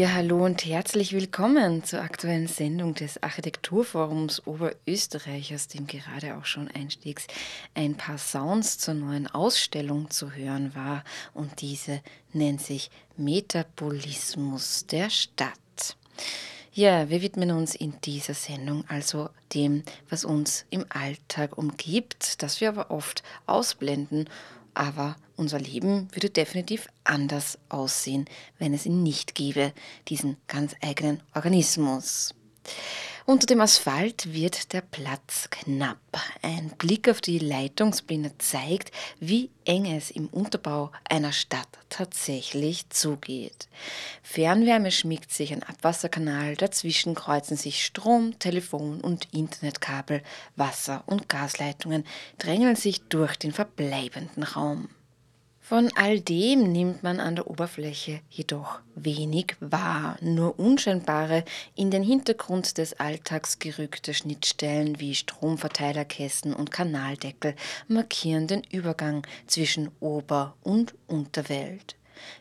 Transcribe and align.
Ja, 0.00 0.14
hallo 0.14 0.46
und 0.46 0.64
herzlich 0.64 1.12
willkommen 1.12 1.84
zur 1.84 2.00
aktuellen 2.00 2.46
Sendung 2.46 2.94
des 2.94 3.22
Architekturforums 3.22 4.46
Oberösterreich, 4.46 5.54
aus 5.54 5.68
dem 5.68 5.86
gerade 5.86 6.38
auch 6.38 6.46
schon 6.46 6.68
einstiegs 6.68 7.26
ein 7.74 7.96
paar 7.96 8.16
Sounds 8.16 8.78
zur 8.78 8.94
neuen 8.94 9.26
Ausstellung 9.26 10.08
zu 10.08 10.32
hören 10.32 10.74
war. 10.74 11.04
Und 11.34 11.60
diese 11.60 12.00
nennt 12.32 12.62
sich 12.62 12.90
Metabolismus 13.18 14.86
der 14.86 15.10
Stadt. 15.10 15.52
Ja, 16.72 17.10
wir 17.10 17.20
widmen 17.20 17.50
uns 17.50 17.74
in 17.74 18.00
dieser 18.00 18.32
Sendung 18.32 18.84
also 18.88 19.28
dem, 19.52 19.82
was 20.08 20.24
uns 20.24 20.64
im 20.70 20.86
Alltag 20.88 21.58
umgibt, 21.58 22.42
das 22.42 22.62
wir 22.62 22.70
aber 22.70 22.90
oft 22.90 23.22
ausblenden 23.44 24.30
aber 24.74 25.16
unser 25.36 25.58
Leben 25.58 26.08
würde 26.12 26.30
definitiv 26.30 26.88
anders 27.04 27.58
aussehen, 27.68 28.26
wenn 28.58 28.74
es 28.74 28.86
ihn 28.86 29.02
nicht 29.02 29.34
gäbe, 29.34 29.72
diesen 30.08 30.36
ganz 30.46 30.74
eigenen 30.82 31.22
Organismus. 31.34 32.34
Unter 33.26 33.46
dem 33.46 33.60
Asphalt 33.60 34.32
wird 34.32 34.72
der 34.72 34.80
Platz 34.80 35.48
knapp. 35.50 35.98
Ein 36.42 36.70
Blick 36.78 37.08
auf 37.08 37.20
die 37.20 37.38
Leitungspläne 37.38 38.36
zeigt, 38.38 38.92
wie 39.20 39.50
eng 39.64 39.84
es 39.86 40.10
im 40.10 40.28
Unterbau 40.28 40.90
einer 41.08 41.32
Stadt 41.32 41.68
tatsächlich 41.90 42.88
zugeht. 42.88 43.68
Fernwärme 44.22 44.90
schmiegt 44.90 45.32
sich 45.32 45.52
ein 45.52 45.62
Abwasserkanal, 45.62 46.56
dazwischen 46.56 47.14
kreuzen 47.14 47.56
sich 47.56 47.84
Strom, 47.84 48.38
Telefon 48.38 49.00
und 49.00 49.28
Internetkabel, 49.32 50.22
Wasser- 50.56 51.04
und 51.06 51.28
Gasleitungen 51.28 52.04
drängeln 52.38 52.76
sich 52.76 53.02
durch 53.02 53.36
den 53.36 53.52
verbleibenden 53.52 54.44
Raum. 54.44 54.88
Von 55.70 55.88
all 55.94 56.18
dem 56.18 56.72
nimmt 56.72 57.04
man 57.04 57.20
an 57.20 57.36
der 57.36 57.48
Oberfläche 57.48 58.22
jedoch 58.28 58.80
wenig 58.96 59.54
wahr, 59.60 60.16
nur 60.20 60.58
unscheinbare, 60.58 61.44
in 61.76 61.92
den 61.92 62.02
Hintergrund 62.02 62.76
des 62.76 62.98
Alltags 62.98 63.60
gerückte 63.60 64.12
Schnittstellen 64.12 64.98
wie 64.98 65.14
Stromverteilerkästen 65.14 66.54
und 66.54 66.72
Kanaldeckel 66.72 67.54
markieren 67.86 68.48
den 68.48 68.64
Übergang 68.72 69.24
zwischen 69.46 69.92
Ober- 70.00 70.56
und 70.64 70.94
Unterwelt. 71.06 71.94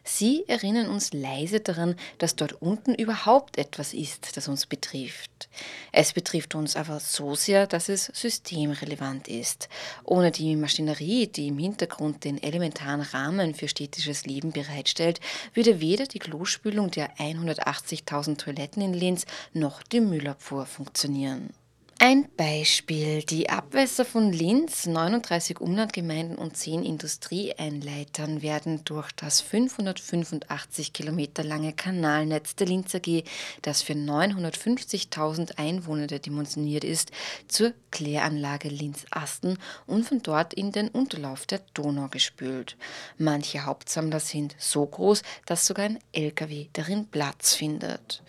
Sie 0.04 0.44
erinnern 0.48 0.90
uns 0.90 1.14
leise 1.14 1.60
daran, 1.60 1.96
dass 2.18 2.36
dort 2.36 2.62
unten 2.62 2.96
überhaupt 2.96 3.58
etwas 3.58 3.94
ist, 3.94 4.36
das 4.38 4.48
uns 4.48 4.66
betrifft. 4.66 5.50
Es 5.92 6.14
betrifft 6.14 6.56
uns 6.56 6.76
aber 6.76 7.00
so 7.00 7.36
sehr, 7.36 7.68
dass 7.68 7.90
es 7.90 8.06
systemrelevant 8.06 9.28
ist. 9.28 9.70
Ohne 10.04 10.32
die 10.32 10.56
Maschinerie, 10.56 11.28
die 11.28 11.48
im 11.48 11.60
Hintergrund 11.60 12.24
den 12.24 12.42
elementaren 12.42 13.02
Rahmen 13.02 13.56
für 13.56 13.68
städtisches 13.68 14.26
Leben 14.26 14.52
bereitstellt, 14.52 15.20
würde 15.54 15.80
weder 15.82 16.06
die 16.06 16.20
Klospülung 16.20 16.92
der 16.92 17.16
180.000 17.18 18.38
Toiletten 18.38 18.82
in 18.82 18.94
Linz 18.94 19.26
noch 19.54 19.84
die 19.84 20.02
Müllabfuhr 20.02 20.66
funktionieren. 20.66 21.54
Ein 22.02 22.30
Beispiel. 22.38 23.24
Die 23.24 23.50
Abwässer 23.50 24.06
von 24.06 24.32
Linz, 24.32 24.86
39 24.86 25.60
Umlandgemeinden 25.60 26.38
und 26.38 26.56
10 26.56 26.86
Industrieeinleitern 26.86 28.42
werden 28.42 28.86
durch 28.86 29.12
das 29.12 29.42
585 29.42 30.94
Kilometer 30.94 31.44
lange 31.44 31.74
Kanalnetz 31.74 32.56
der 32.56 32.68
Linz 32.68 32.96
AG, 32.96 33.26
das 33.64 33.82
für 33.82 33.94
950.000 33.94 35.58
Einwohner 35.58 36.08
dimensioniert 36.08 36.86
ist, 36.86 37.12
zur 37.50 37.74
Kläranlage 37.92 38.70
Linz-Asten 38.70 39.58
und 39.86 40.06
von 40.06 40.22
dort 40.24 40.54
in 40.54 40.72
den 40.72 40.88
Unterlauf 40.88 41.48
der 41.48 41.60
Donau 41.74 42.08
gespült. 42.08 42.78
Manche 43.18 43.66
Hauptsammler 43.66 44.22
sind 44.22 44.56
so 44.58 44.86
groß, 44.86 45.22
dass 45.46 45.68
sogar 45.68 45.84
ein 45.84 46.00
LKW 46.14 46.68
darin 46.72 47.08
Platz 47.08 47.56
findet. 47.56 48.24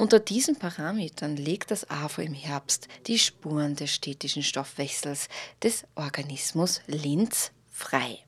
Unter 0.00 0.18
diesen 0.18 0.56
Parametern 0.56 1.36
legt 1.36 1.70
das 1.70 1.90
AFO 1.90 2.22
im 2.22 2.32
Herbst 2.32 2.88
die 3.06 3.18
Spuren 3.18 3.76
des 3.76 3.94
städtischen 3.94 4.42
Stoffwechsels 4.42 5.28
des 5.62 5.84
Organismus 5.94 6.80
Linz 6.86 7.50
frei. 7.70 8.18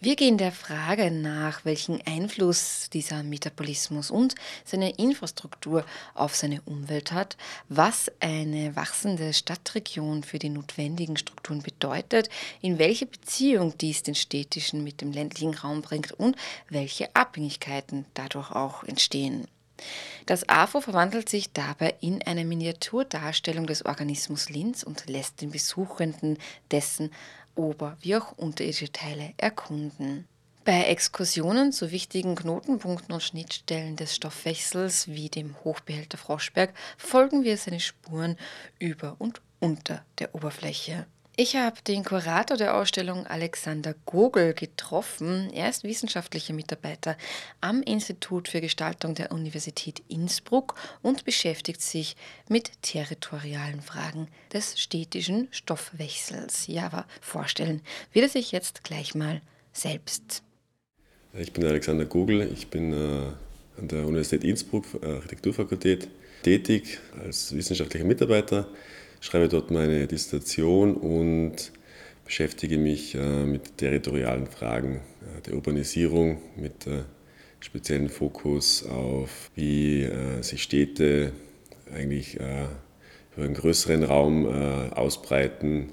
Wir 0.00 0.16
gehen 0.16 0.38
der 0.38 0.50
Frage 0.50 1.10
nach, 1.10 1.66
welchen 1.66 2.00
Einfluss 2.06 2.88
dieser 2.90 3.22
Metabolismus 3.22 4.10
und 4.10 4.34
seine 4.64 4.96
Infrastruktur 4.96 5.84
auf 6.14 6.34
seine 6.34 6.62
Umwelt 6.62 7.12
hat, 7.12 7.36
was 7.68 8.10
eine 8.20 8.74
wachsende 8.74 9.34
Stadtregion 9.34 10.22
für 10.22 10.38
die 10.38 10.48
notwendigen 10.48 11.18
Strukturen 11.18 11.60
bedeutet, 11.60 12.30
in 12.62 12.78
welche 12.78 13.04
Beziehung 13.04 13.76
dies 13.76 14.02
den 14.02 14.14
städtischen 14.14 14.82
mit 14.82 15.02
dem 15.02 15.12
ländlichen 15.12 15.52
Raum 15.52 15.82
bringt 15.82 16.12
und 16.12 16.34
welche 16.70 17.14
Abhängigkeiten 17.14 18.06
dadurch 18.14 18.52
auch 18.52 18.84
entstehen. 18.84 19.46
Das 20.26 20.48
AFO 20.48 20.80
verwandelt 20.80 21.28
sich 21.28 21.52
dabei 21.52 21.94
in 22.00 22.22
eine 22.22 22.44
Miniaturdarstellung 22.44 23.66
des 23.66 23.84
Organismus 23.84 24.48
Linz 24.48 24.82
und 24.82 25.08
lässt 25.08 25.40
den 25.40 25.50
Besuchenden 25.50 26.38
dessen 26.70 27.10
Ober- 27.54 27.96
wie 28.00 28.16
auch 28.16 28.32
unterirdische 28.38 28.92
Teile 28.92 29.34
erkunden. 29.36 30.26
Bei 30.64 30.84
Exkursionen 30.84 31.72
zu 31.72 31.90
wichtigen 31.90 32.36
Knotenpunkten 32.36 33.14
und 33.14 33.22
Schnittstellen 33.22 33.96
des 33.96 34.14
Stoffwechsels 34.14 35.08
wie 35.08 35.30
dem 35.30 35.56
Hochbehälter 35.64 36.18
Froschberg 36.18 36.74
folgen 36.98 37.44
wir 37.44 37.56
seine 37.56 37.80
Spuren 37.80 38.36
über 38.78 39.16
und 39.18 39.40
unter 39.58 40.04
der 40.18 40.34
Oberfläche. 40.34 41.06
Ich 41.42 41.56
habe 41.56 41.80
den 41.88 42.04
Kurator 42.04 42.58
der 42.58 42.76
Ausstellung 42.76 43.26
Alexander 43.26 43.94
Gogel 44.04 44.52
getroffen. 44.52 45.48
Er 45.54 45.70
ist 45.70 45.84
wissenschaftlicher 45.84 46.52
Mitarbeiter 46.52 47.16
am 47.62 47.82
Institut 47.82 48.46
für 48.46 48.60
Gestaltung 48.60 49.14
der 49.14 49.32
Universität 49.32 50.02
Innsbruck 50.08 50.74
und 51.00 51.24
beschäftigt 51.24 51.80
sich 51.80 52.14
mit 52.50 52.70
territorialen 52.82 53.80
Fragen 53.80 54.28
des 54.52 54.78
städtischen 54.78 55.48
Stoffwechsels. 55.50 56.66
Ja, 56.66 56.84
aber 56.84 57.06
vorstellen 57.22 57.80
wird 58.12 58.26
er 58.26 58.28
sich 58.28 58.52
jetzt 58.52 58.84
gleich 58.84 59.14
mal 59.14 59.40
selbst. 59.72 60.42
Ich 61.32 61.54
bin 61.54 61.64
Alexander 61.64 62.04
Gogel, 62.04 62.52
ich 62.52 62.68
bin 62.68 62.92
äh, 62.92 63.78
an 63.80 63.88
der 63.88 64.06
Universität 64.06 64.44
Innsbruck, 64.44 64.84
Architekturfakultät, 65.02 66.06
tätig 66.42 66.98
als 67.18 67.56
wissenschaftlicher 67.56 68.04
Mitarbeiter 68.04 68.68
schreibe 69.20 69.48
dort 69.48 69.70
meine 69.70 70.06
Dissertation 70.06 70.94
und 70.94 71.72
beschäftige 72.24 72.78
mich 72.78 73.14
äh, 73.14 73.44
mit 73.44 73.76
territorialen 73.78 74.46
Fragen 74.46 75.00
äh, 75.20 75.40
der 75.42 75.54
Urbanisierung, 75.54 76.38
mit 76.56 76.86
äh, 76.86 77.02
speziellen 77.58 78.08
Fokus 78.08 78.86
auf, 78.86 79.50
wie 79.54 80.08
sich 80.40 80.62
Städte 80.62 81.32
eigentlich 81.94 82.36
über 82.36 83.44
einen 83.44 83.52
größeren 83.52 84.02
Raum 84.02 84.46
ausbreiten 84.46 85.90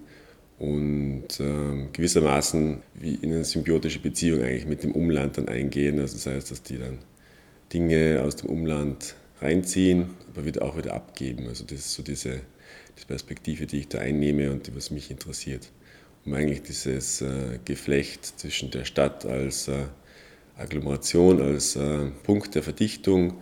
und 0.60 1.28
ähm, 1.42 1.90
gewissermaßen 1.92 2.82
wie 2.94 3.16
in 3.16 3.34
eine 3.34 3.44
symbiotische 3.44 4.00
Beziehung 4.00 4.44
eigentlich 4.44 4.66
mit 4.66 4.84
dem 4.84 4.94
Umland 4.94 5.38
dann 5.38 5.50
eingehen. 5.50 6.00
Also 6.00 6.14
das 6.16 6.28
heißt, 6.28 6.52
dass 6.52 6.64
die 6.64 6.78
dann 6.78 7.00
Dinge 7.74 8.24
aus 8.24 8.38
dem 8.38 8.50
Umland 8.50 9.16
reinziehen, 9.42 10.12
aber 10.30 10.46
wieder 10.46 10.62
auch 10.62 10.78
wieder 10.78 10.94
abgeben. 10.94 11.50
Also 11.50 11.66
das 11.66 11.80
ist 11.80 11.94
so 11.96 12.02
diese 12.02 12.40
die 13.00 13.06
Perspektive, 13.06 13.66
die 13.66 13.80
ich 13.80 13.88
da 13.88 14.00
einnehme 14.00 14.52
und 14.52 14.68
die, 14.68 14.76
was 14.76 14.92
mich 14.92 15.12
interessiert. 15.12 15.72
Um 16.26 16.34
eigentlich 16.34 16.62
dieses 16.62 17.22
äh, 17.22 17.60
Geflecht 17.64 18.26
zwischen 18.26 18.72
der 18.72 18.86
Stadt 18.86 19.26
als 19.26 19.68
äh, 19.68 19.86
Agglomeration, 20.58 21.42
als 21.42 21.76
äh, 21.76 22.08
Punkt 22.24 22.56
der 22.56 22.64
Verdichtung 22.64 23.36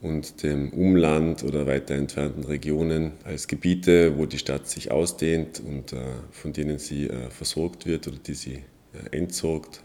und 0.00 0.42
dem 0.42 0.72
Umland 0.72 1.42
oder 1.42 1.66
weiter 1.66 1.94
entfernten 1.94 2.44
Regionen 2.44 3.12
als 3.24 3.48
Gebiete, 3.48 4.16
wo 4.16 4.26
die 4.26 4.38
Stadt 4.38 4.68
sich 4.68 4.90
ausdehnt 4.90 5.60
und 5.60 5.92
äh, 5.92 5.96
von 6.30 6.52
denen 6.52 6.78
sie 6.78 7.08
äh, 7.08 7.30
versorgt 7.30 7.86
wird 7.86 8.06
oder 8.06 8.18
die 8.18 8.34
sie 8.34 8.62
äh, 8.92 9.16
entsorgt, 9.16 9.82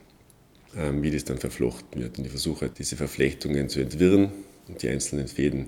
ähm, 0.77 1.01
wie 1.01 1.11
das 1.11 1.25
dann 1.25 1.37
verflochten 1.37 2.01
wird. 2.01 2.17
Und 2.17 2.25
ich 2.25 2.31
versuche, 2.31 2.69
diese 2.69 2.95
Verflechtungen 2.95 3.69
zu 3.69 3.79
entwirren 3.81 4.31
und 4.67 4.81
die 4.81 4.89
einzelnen 4.89 5.27
Fäden 5.27 5.67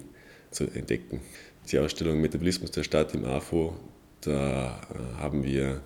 zu 0.51 0.65
entdecken 0.65 1.21
die 1.69 1.79
Ausstellung 1.79 2.21
Metabolismus 2.21 2.71
der 2.71 2.83
Stadt 2.83 3.13
im 3.13 3.25
AFO. 3.25 3.75
Da 4.21 4.79
äh, 4.93 5.21
haben 5.21 5.43
wir 5.43 5.81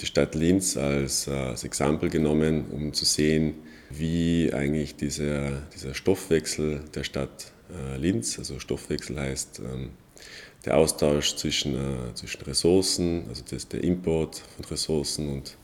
die 0.00 0.06
Stadt 0.06 0.34
Linz 0.34 0.76
als, 0.76 1.26
äh, 1.26 1.32
als 1.32 1.64
Exempel 1.64 2.10
genommen, 2.10 2.66
um 2.70 2.92
zu 2.92 3.04
sehen, 3.04 3.54
wie 3.90 4.52
eigentlich 4.52 4.96
dieser, 4.96 5.62
dieser 5.74 5.94
Stoffwechsel 5.94 6.80
der 6.94 7.04
Stadt 7.04 7.52
Linz. 7.98 8.38
Also 8.38 8.60
Stoffwechsel 8.60 9.18
heißt 9.18 9.58
ähm, 9.58 9.90
der 10.64 10.76
Austausch 10.76 11.34
zwischen, 11.34 11.76
zwischen 12.14 12.42
Ressourcen, 12.42 13.24
also 13.28 13.42
das, 13.48 13.66
der 13.66 13.82
Import 13.82 14.40
von 14.54 14.64
Ressourcen 14.66 15.28
und, 15.28 15.56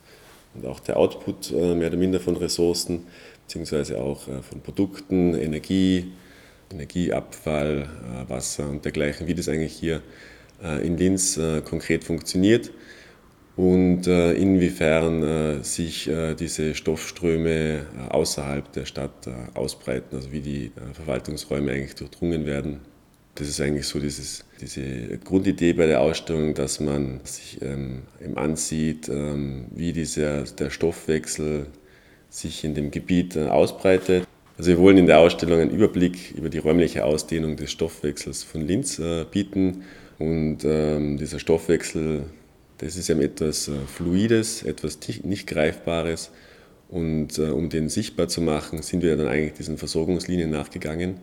und 0.54 0.66
auch 0.66 0.80
der 0.80 0.96
Output 0.96 1.52
mehr 1.52 1.88
oder 1.88 1.96
minder 1.96 2.18
von 2.18 2.36
Ressourcen, 2.36 3.06
beziehungsweise 3.46 4.00
auch 4.00 4.22
von 4.22 4.60
Produkten, 4.62 5.34
Energie, 5.34 6.12
Energieabfall, 6.72 7.88
Wasser 8.28 8.68
und 8.68 8.84
dergleichen, 8.84 9.26
wie 9.26 9.34
das 9.34 9.48
eigentlich 9.48 9.72
hier 9.72 10.02
in 10.82 10.96
Linz 10.96 11.40
konkret 11.64 12.04
funktioniert 12.04 12.70
und 13.56 14.06
äh, 14.06 14.32
inwiefern 14.32 15.22
äh, 15.22 15.62
sich 15.62 16.08
äh, 16.08 16.34
diese 16.34 16.74
Stoffströme 16.74 17.86
außerhalb 18.08 18.72
der 18.72 18.86
Stadt 18.86 19.28
ausbreiten, 19.54 20.16
also 20.16 20.32
wie 20.32 20.40
die 20.40 20.72
Verwaltungsräume 20.94 21.72
eigentlich 21.72 21.94
durchdrungen 21.94 22.46
werden. 22.46 22.80
Das 23.34 23.48
ist 23.48 23.60
eigentlich 23.60 23.86
so 23.86 23.98
dieses, 23.98 24.44
diese 24.60 25.18
Grundidee 25.18 25.72
bei 25.72 25.86
der 25.86 26.00
Ausstellung, 26.00 26.52
dass 26.54 26.80
man 26.80 27.20
sich 27.24 27.58
ähm, 27.62 28.02
ansieht, 28.34 29.08
ähm, 29.08 29.66
wie 29.70 29.92
dieser, 29.92 30.42
der 30.42 30.68
Stoffwechsel 30.68 31.66
sich 32.28 32.64
in 32.64 32.74
dem 32.74 32.90
Gebiet 32.90 33.36
ausbreitet. 33.36 34.26
Also 34.62 34.70
wir 34.70 34.78
wollen 34.78 34.96
in 34.96 35.06
der 35.06 35.18
Ausstellung 35.18 35.58
einen 35.58 35.70
Überblick 35.70 36.34
über 36.36 36.48
die 36.48 36.58
räumliche 36.58 37.04
Ausdehnung 37.04 37.56
des 37.56 37.72
Stoffwechsels 37.72 38.44
von 38.44 38.60
Linz 38.60 39.02
bieten 39.32 39.82
und 40.20 40.58
ähm, 40.64 41.16
dieser 41.16 41.40
Stoffwechsel 41.40 42.26
das 42.82 42.96
ist 42.96 43.10
eben 43.10 43.20
etwas 43.20 43.68
äh, 43.68 43.72
Fluides, 43.86 44.62
etwas 44.62 44.98
nicht 45.22 45.46
Greifbares. 45.46 46.30
Und 46.88 47.38
äh, 47.38 47.50
um 47.50 47.70
den 47.70 47.88
sichtbar 47.88 48.26
zu 48.26 48.40
machen, 48.40 48.82
sind 48.82 49.02
wir 49.02 49.16
dann 49.16 49.28
eigentlich 49.28 49.54
diesen 49.54 49.78
Versorgungslinien 49.78 50.50
nachgegangen. 50.50 51.16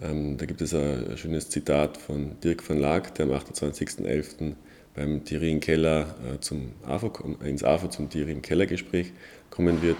Ähm, 0.00 0.36
da 0.36 0.46
gibt 0.46 0.60
es 0.62 0.72
ein 0.72 1.16
schönes 1.16 1.50
Zitat 1.50 1.96
von 1.96 2.40
Dirk 2.42 2.68
van 2.68 2.78
Laak, 2.78 3.14
der 3.16 3.26
am 3.26 3.32
28.11. 3.32 4.54
beim 4.94 5.24
Thierry 5.24 5.58
Keller 5.58 6.14
äh, 6.32 6.38
zum 6.38 6.72
AFO, 6.86 7.12
ins 7.44 7.64
AFO 7.64 7.88
zum 7.88 8.08
Thierry 8.08 8.34
Keller 8.36 8.66
Gespräch 8.66 9.12
kommen 9.50 9.82
wird. 9.82 9.98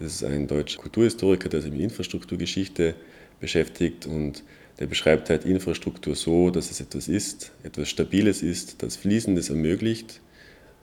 Das 0.00 0.12
ist 0.14 0.24
ein 0.24 0.46
deutscher 0.46 0.80
Kulturhistoriker, 0.80 1.48
der 1.48 1.62
sich 1.62 1.70
mit 1.70 1.80
Infrastrukturgeschichte 1.80 2.94
beschäftigt 3.40 4.06
und 4.06 4.42
der 4.78 4.86
beschreibt 4.86 5.30
halt 5.30 5.44
Infrastruktur 5.44 6.16
so, 6.16 6.50
dass 6.50 6.70
es 6.70 6.80
etwas 6.80 7.08
ist, 7.08 7.52
etwas 7.62 7.88
Stabiles 7.88 8.42
ist, 8.42 8.82
das 8.82 8.96
Fließendes 8.96 9.50
ermöglicht. 9.50 10.20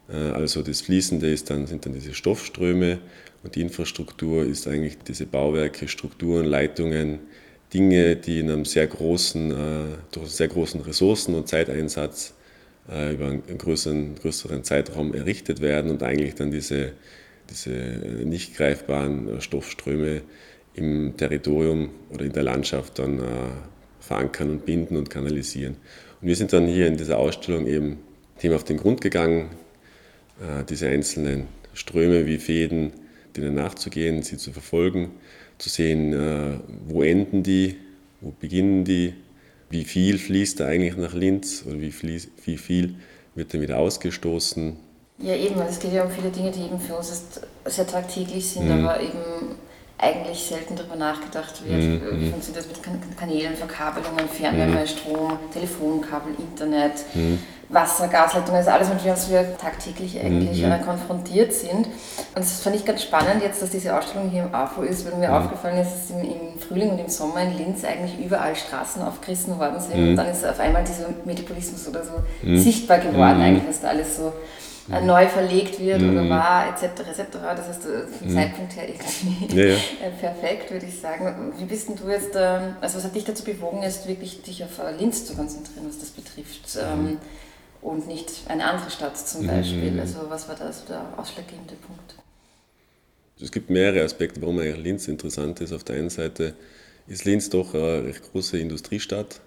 Äh, 0.09 0.15
also 0.15 0.61
das 0.61 0.81
Fließende 0.81 1.29
ist 1.29 1.49
dann, 1.49 1.67
sind 1.67 1.85
dann 1.85 1.93
diese 1.93 2.13
Stoffströme 2.13 2.99
und 3.43 3.55
die 3.55 3.61
Infrastruktur 3.61 4.45
ist 4.45 4.67
eigentlich 4.67 4.97
diese 4.99 5.25
Bauwerke, 5.25 5.87
Strukturen, 5.87 6.45
Leitungen, 6.45 7.19
Dinge, 7.73 8.15
die 8.15 8.39
in 8.39 8.49
einem 8.49 8.65
sehr 8.65 8.87
großen, 8.87 9.51
äh, 9.51 9.55
durch 10.11 10.29
sehr 10.29 10.47
großen 10.47 10.81
Ressourcen- 10.81 11.35
und 11.35 11.47
Zeiteinsatz 11.47 12.33
äh, 12.89 13.13
über 13.13 13.27
einen 13.27 13.57
größeren, 13.57 14.15
größeren 14.15 14.63
Zeitraum 14.63 15.13
errichtet 15.13 15.61
werden 15.61 15.91
und 15.91 16.03
eigentlich 16.03 16.35
dann 16.35 16.51
diese, 16.51 16.93
diese 17.49 17.69
nicht 18.25 18.55
greifbaren 18.55 19.41
Stoffströme 19.41 20.21
im 20.73 21.15
Territorium 21.17 21.89
oder 22.09 22.25
in 22.25 22.31
der 22.31 22.43
Landschaft 22.43 22.99
dann 22.99 23.19
verankern 23.99 24.49
und 24.49 24.65
binden 24.65 24.97
und 24.97 25.09
kanalisieren. 25.09 25.75
Und 26.21 26.27
wir 26.27 26.35
sind 26.35 26.53
dann 26.53 26.67
hier 26.67 26.87
in 26.87 26.97
dieser 26.97 27.17
Ausstellung 27.17 27.67
eben 27.67 27.99
dem 28.43 28.53
auf 28.53 28.63
den 28.63 28.77
Grund 28.77 29.01
gegangen, 29.01 29.49
äh, 30.39 30.63
diese 30.65 30.87
einzelnen 30.87 31.47
Ströme 31.73 32.25
wie 32.25 32.37
Fäden, 32.37 32.91
denen 33.35 33.55
nachzugehen, 33.55 34.23
sie 34.23 34.37
zu 34.37 34.51
verfolgen, 34.51 35.11
zu 35.57 35.69
sehen, 35.69 36.13
äh, 36.13 36.59
wo 36.87 37.03
enden 37.03 37.43
die, 37.43 37.77
wo 38.19 38.33
beginnen 38.39 38.83
die, 38.83 39.13
wie 39.69 39.85
viel 39.85 40.17
fließt 40.17 40.59
da 40.59 40.67
eigentlich 40.67 40.97
nach 40.97 41.13
Linz 41.13 41.63
oder 41.65 41.79
wie, 41.79 41.93
wie 42.45 42.57
viel 42.57 42.95
wird 43.35 43.53
dann 43.53 43.61
wieder 43.61 43.77
ausgestoßen. 43.77 44.75
Ja, 45.21 45.35
eben, 45.35 45.61
es 45.61 45.79
geht 45.79 45.93
ja 45.93 46.03
um 46.03 46.11
viele 46.11 46.29
Dinge, 46.29 46.51
die 46.51 46.61
eben 46.63 46.79
für 46.79 46.95
uns 46.95 47.23
sehr 47.65 47.87
tagtäglich 47.87 48.49
sind, 48.49 48.65
mhm. 48.65 48.85
aber 48.85 48.99
eben 48.99 49.19
eigentlich 50.01 50.43
selten 50.43 50.75
darüber 50.75 50.95
nachgedacht 50.95 51.63
wird. 51.65 51.79
Mhm. 51.79 52.01
Wie 52.19 52.25
mhm. 52.25 52.31
funktioniert 52.31 52.65
das 52.65 52.91
mit 52.91 53.17
Kanälen, 53.17 53.55
Verkabelungen, 53.55 54.27
Fernwärme, 54.27 54.81
mhm. 54.81 54.87
Strom, 54.87 55.39
Telefonkabel, 55.53 56.33
Internet, 56.39 56.93
mhm. 57.13 57.39
Wasser, 57.69 58.07
Gasleitungen, 58.07 58.55
das 58.55 58.67
ist 58.67 58.73
alles, 58.73 58.89
mit 58.89 59.05
was 59.05 59.29
wir 59.29 59.57
tagtäglich 59.57 60.19
eigentlich 60.19 60.61
mhm. 60.61 60.81
konfrontiert 60.83 61.53
sind. 61.53 61.85
Und 61.85 62.37
das 62.37 62.61
fand 62.61 62.75
ich 62.75 62.83
ganz 62.83 63.03
spannend 63.03 63.43
jetzt, 63.43 63.61
dass 63.61 63.69
diese 63.69 63.95
Ausstellung 63.95 64.29
hier 64.29 64.43
im 64.43 64.53
AFO 64.53 64.81
ist, 64.81 65.05
weil 65.05 65.17
mir 65.19 65.29
mhm. 65.29 65.35
aufgefallen 65.35 65.77
ist, 65.77 65.91
dass 65.91 66.17
im, 66.17 66.23
im, 66.23 66.59
Frühling 66.59 66.89
und 66.91 66.99
im 66.99 67.07
Sommer 67.09 67.43
in 67.43 67.57
Linz 67.57 67.83
eigentlich 67.85 68.19
überall 68.19 68.55
Straßen 68.55 69.01
aufgerissen 69.03 69.57
worden 69.59 69.79
sind. 69.79 70.09
Und 70.09 70.15
dann 70.15 70.27
ist 70.27 70.45
auf 70.45 70.59
einmal 70.59 70.83
dieser 70.83 71.09
Metropolismus 71.25 71.87
oder 71.87 72.01
so 72.03 72.13
sichtbar 72.57 72.97
geworden, 72.99 73.41
eigentlich, 73.41 73.67
dass 73.67 73.81
da 73.81 73.89
alles 73.89 74.17
so 74.17 74.33
mhm. 74.99 75.07
neu 75.07 75.27
verlegt 75.27 75.79
wird 75.79 76.01
mhm. 76.01 76.11
oder 76.11 76.29
war, 76.29 76.67
etc. 76.67 77.01
etc. 77.01 77.27
Das 77.31 77.67
heißt, 77.67 77.83
vom 77.83 78.27
mhm. 78.27 78.33
Zeitpunkt 78.33 78.75
her 78.75 78.89
irgendwie 78.89 79.57
ja, 79.57 79.65
ja. 79.67 79.75
Äh, 80.03 80.11
perfekt, 80.19 80.71
würde 80.71 80.85
ich 80.85 80.99
sagen. 80.99 81.53
Wie 81.57 81.65
bist 81.65 81.89
denn 81.89 81.95
du 81.95 82.09
jetzt, 82.09 82.35
ähm, 82.35 82.75
also 82.81 82.97
was 82.97 83.05
hat 83.05 83.15
dich 83.15 83.23
dazu 83.23 83.43
bewogen, 83.43 83.81
jetzt 83.83 84.07
wirklich 84.07 84.41
dich 84.41 84.63
auf 84.63 84.79
äh, 84.79 84.95
Linz 84.97 85.25
zu 85.25 85.35
konzentrieren, 85.35 85.85
was 85.87 85.99
das 85.99 86.09
betrifft? 86.09 86.75
Mhm. 86.75 87.07
Ähm, 87.07 87.17
und 87.81 88.07
nicht 88.07 88.29
eine 88.47 88.65
andere 88.65 88.91
Stadt 88.91 89.17
zum 89.17 89.47
Beispiel. 89.47 89.99
Also 89.99 90.29
was 90.29 90.47
war 90.47 90.55
da 90.55 90.71
so 90.71 90.85
der 90.87 91.03
ausschlaggebende 91.17 91.73
Punkt? 91.75 92.15
Es 93.41 93.51
gibt 93.51 93.71
mehrere 93.71 94.03
Aspekte, 94.03 94.39
warum 94.39 94.59
eigentlich 94.59 94.83
Linz 94.83 95.07
interessant 95.07 95.61
ist. 95.61 95.73
Auf 95.73 95.83
der 95.83 95.95
einen 95.95 96.11
Seite 96.11 96.53
ist 97.07 97.25
Linz 97.25 97.49
doch 97.49 97.73
eine 97.73 98.03
recht 98.05 98.31
große 98.31 98.59
Industriestadt 98.59 99.41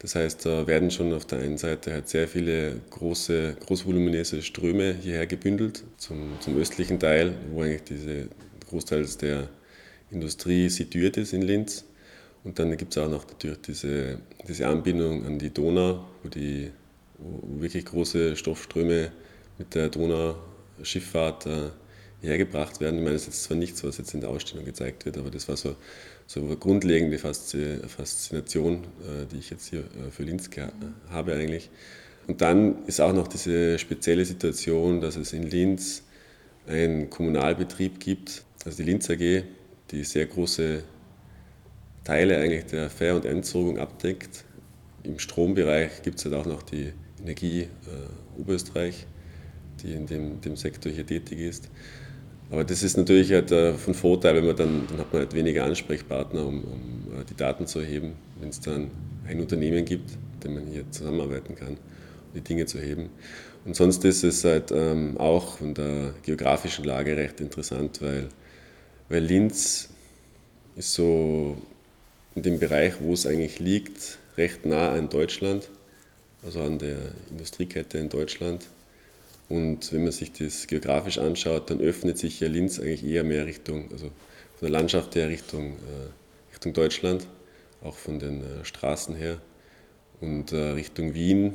das 0.00 0.14
heißt, 0.14 0.46
da 0.46 0.66
werden 0.66 0.90
schon 0.90 1.12
auf 1.12 1.24
der 1.24 1.40
einen 1.40 1.58
Seite 1.58 1.92
halt 1.92 2.08
sehr 2.08 2.28
viele 2.28 2.76
große, 2.90 3.56
großvoluminöse 3.66 4.42
Ströme 4.42 4.94
hierher 4.94 5.26
gebündelt 5.26 5.82
zum, 5.96 6.38
zum 6.40 6.56
östlichen 6.56 7.00
Teil, 7.00 7.34
wo 7.52 7.62
eigentlich 7.62 7.82
diese 7.82 8.28
großteils 8.68 9.18
der 9.18 9.48
Industrie 10.10 10.68
situiert 10.68 11.16
ist 11.16 11.32
in 11.32 11.42
Linz. 11.42 11.84
Und 12.44 12.58
dann 12.60 12.76
gibt 12.76 12.96
es 12.96 13.02
auch 13.02 13.10
noch 13.10 13.26
natürlich 13.26 13.60
diese, 13.62 14.18
diese 14.46 14.68
Anbindung 14.68 15.26
an 15.26 15.38
die 15.38 15.50
Donau, 15.50 16.04
wo, 16.22 16.28
die, 16.28 16.70
wo 17.18 17.60
wirklich 17.60 17.84
große 17.84 18.36
Stoffströme 18.36 19.10
mit 19.58 19.74
der 19.74 19.88
Donauschifffahrt 19.88 21.46
äh, 21.46 21.70
hergebracht 22.20 22.80
werden. 22.80 22.96
Ich 22.96 23.02
meine, 23.02 23.14
das 23.14 23.28
ist 23.28 23.44
zwar 23.44 23.56
nichts, 23.56 23.84
was 23.84 23.98
jetzt 23.98 24.14
in 24.14 24.20
der 24.20 24.30
Ausstellung 24.30 24.64
gezeigt 24.64 25.04
wird, 25.04 25.18
aber 25.18 25.30
das 25.30 25.48
war 25.48 25.56
so 25.56 25.76
so 26.28 26.42
eine 26.42 26.56
grundlegende 26.56 27.18
Faszination, 27.18 28.84
äh, 28.84 29.24
die 29.32 29.38
ich 29.38 29.48
jetzt 29.48 29.70
hier 29.70 29.80
äh, 29.80 30.10
für 30.10 30.24
Linz 30.24 30.50
habe 31.08 31.34
eigentlich. 31.34 31.70
Und 32.26 32.42
dann 32.42 32.84
ist 32.86 33.00
auch 33.00 33.14
noch 33.14 33.26
diese 33.28 33.78
spezielle 33.78 34.26
Situation, 34.26 35.00
dass 35.00 35.16
es 35.16 35.32
in 35.32 35.44
Linz 35.44 36.02
einen 36.66 37.08
Kommunalbetrieb 37.08 37.98
gibt, 37.98 38.44
also 38.66 38.76
die 38.76 38.82
Linz 38.82 39.08
AG, 39.08 39.44
die 39.90 40.04
sehr 40.04 40.26
große 40.26 40.82
Teile 42.04 42.36
eigentlich 42.36 42.66
der 42.66 42.90
Fair- 42.90 43.16
und 43.16 43.24
Entsorgung 43.24 43.78
abdeckt. 43.78 44.44
Im 45.04 45.18
Strombereich 45.18 46.02
gibt 46.02 46.18
es 46.18 46.26
halt 46.26 46.34
auch 46.34 46.44
noch 46.44 46.62
die 46.62 46.92
Energie 47.22 47.62
äh, 47.62 48.38
Oberösterreich, 48.38 49.06
die 49.82 49.94
in 49.94 50.06
dem, 50.06 50.42
dem 50.42 50.56
Sektor 50.56 50.92
hier 50.92 51.06
tätig 51.06 51.38
ist. 51.38 51.70
Aber 52.50 52.64
das 52.64 52.82
ist 52.82 52.96
natürlich 52.96 53.32
halt 53.32 53.52
äh, 53.52 53.74
von 53.74 53.94
Vorteil, 53.94 54.36
wenn 54.36 54.46
man 54.46 54.56
dann, 54.56 54.86
dann 54.88 54.98
hat 54.98 55.12
man 55.12 55.22
halt 55.22 55.34
weniger 55.34 55.64
Ansprechpartner, 55.64 56.46
um, 56.46 56.64
um 56.64 57.20
äh, 57.20 57.24
die 57.28 57.36
Daten 57.36 57.66
zu 57.66 57.80
erheben, 57.80 58.14
wenn 58.40 58.48
es 58.48 58.60
dann 58.60 58.90
ein 59.26 59.40
Unternehmen 59.40 59.84
gibt, 59.84 60.10
mit 60.10 60.44
dem 60.44 60.54
man 60.54 60.66
hier 60.66 60.90
zusammenarbeiten 60.90 61.54
kann, 61.54 61.74
um 61.74 62.34
die 62.34 62.40
Dinge 62.40 62.64
zu 62.64 62.78
erheben. 62.78 63.10
Und 63.64 63.76
sonst 63.76 64.04
ist 64.04 64.24
es 64.24 64.44
halt 64.44 64.72
ähm, 64.72 65.18
auch 65.18 65.58
von 65.58 65.74
der 65.74 66.14
geografischen 66.22 66.84
Lage 66.84 67.16
recht 67.16 67.40
interessant, 67.40 68.00
weil, 68.00 68.28
weil 69.10 69.22
Linz 69.22 69.90
ist 70.76 70.94
so 70.94 71.58
in 72.34 72.42
dem 72.42 72.58
Bereich, 72.58 72.94
wo 73.00 73.12
es 73.12 73.26
eigentlich 73.26 73.58
liegt, 73.58 74.18
recht 74.38 74.64
nah 74.64 74.92
an 74.92 75.10
Deutschland, 75.10 75.68
also 76.42 76.60
an 76.60 76.78
der 76.78 76.96
Industriekette 77.30 77.98
in 77.98 78.08
Deutschland 78.08 78.68
und 79.48 79.92
wenn 79.92 80.02
man 80.02 80.12
sich 80.12 80.32
das 80.32 80.66
geografisch 80.66 81.18
anschaut, 81.18 81.70
dann 81.70 81.80
öffnet 81.80 82.18
sich 82.18 82.40
ja 82.40 82.48
Linz 82.48 82.78
eigentlich 82.78 83.04
eher 83.04 83.24
mehr 83.24 83.46
Richtung, 83.46 83.90
also 83.90 84.06
von 84.06 84.68
der 84.68 84.70
Landschaft 84.70 85.14
her 85.14 85.28
Richtung, 85.28 85.72
äh, 85.72 86.50
Richtung 86.50 86.74
Deutschland, 86.74 87.26
auch 87.82 87.96
von 87.96 88.18
den 88.18 88.42
äh, 88.42 88.64
Straßen 88.64 89.14
her. 89.14 89.40
Und 90.20 90.52
äh, 90.52 90.70
Richtung 90.72 91.14
Wien, 91.14 91.54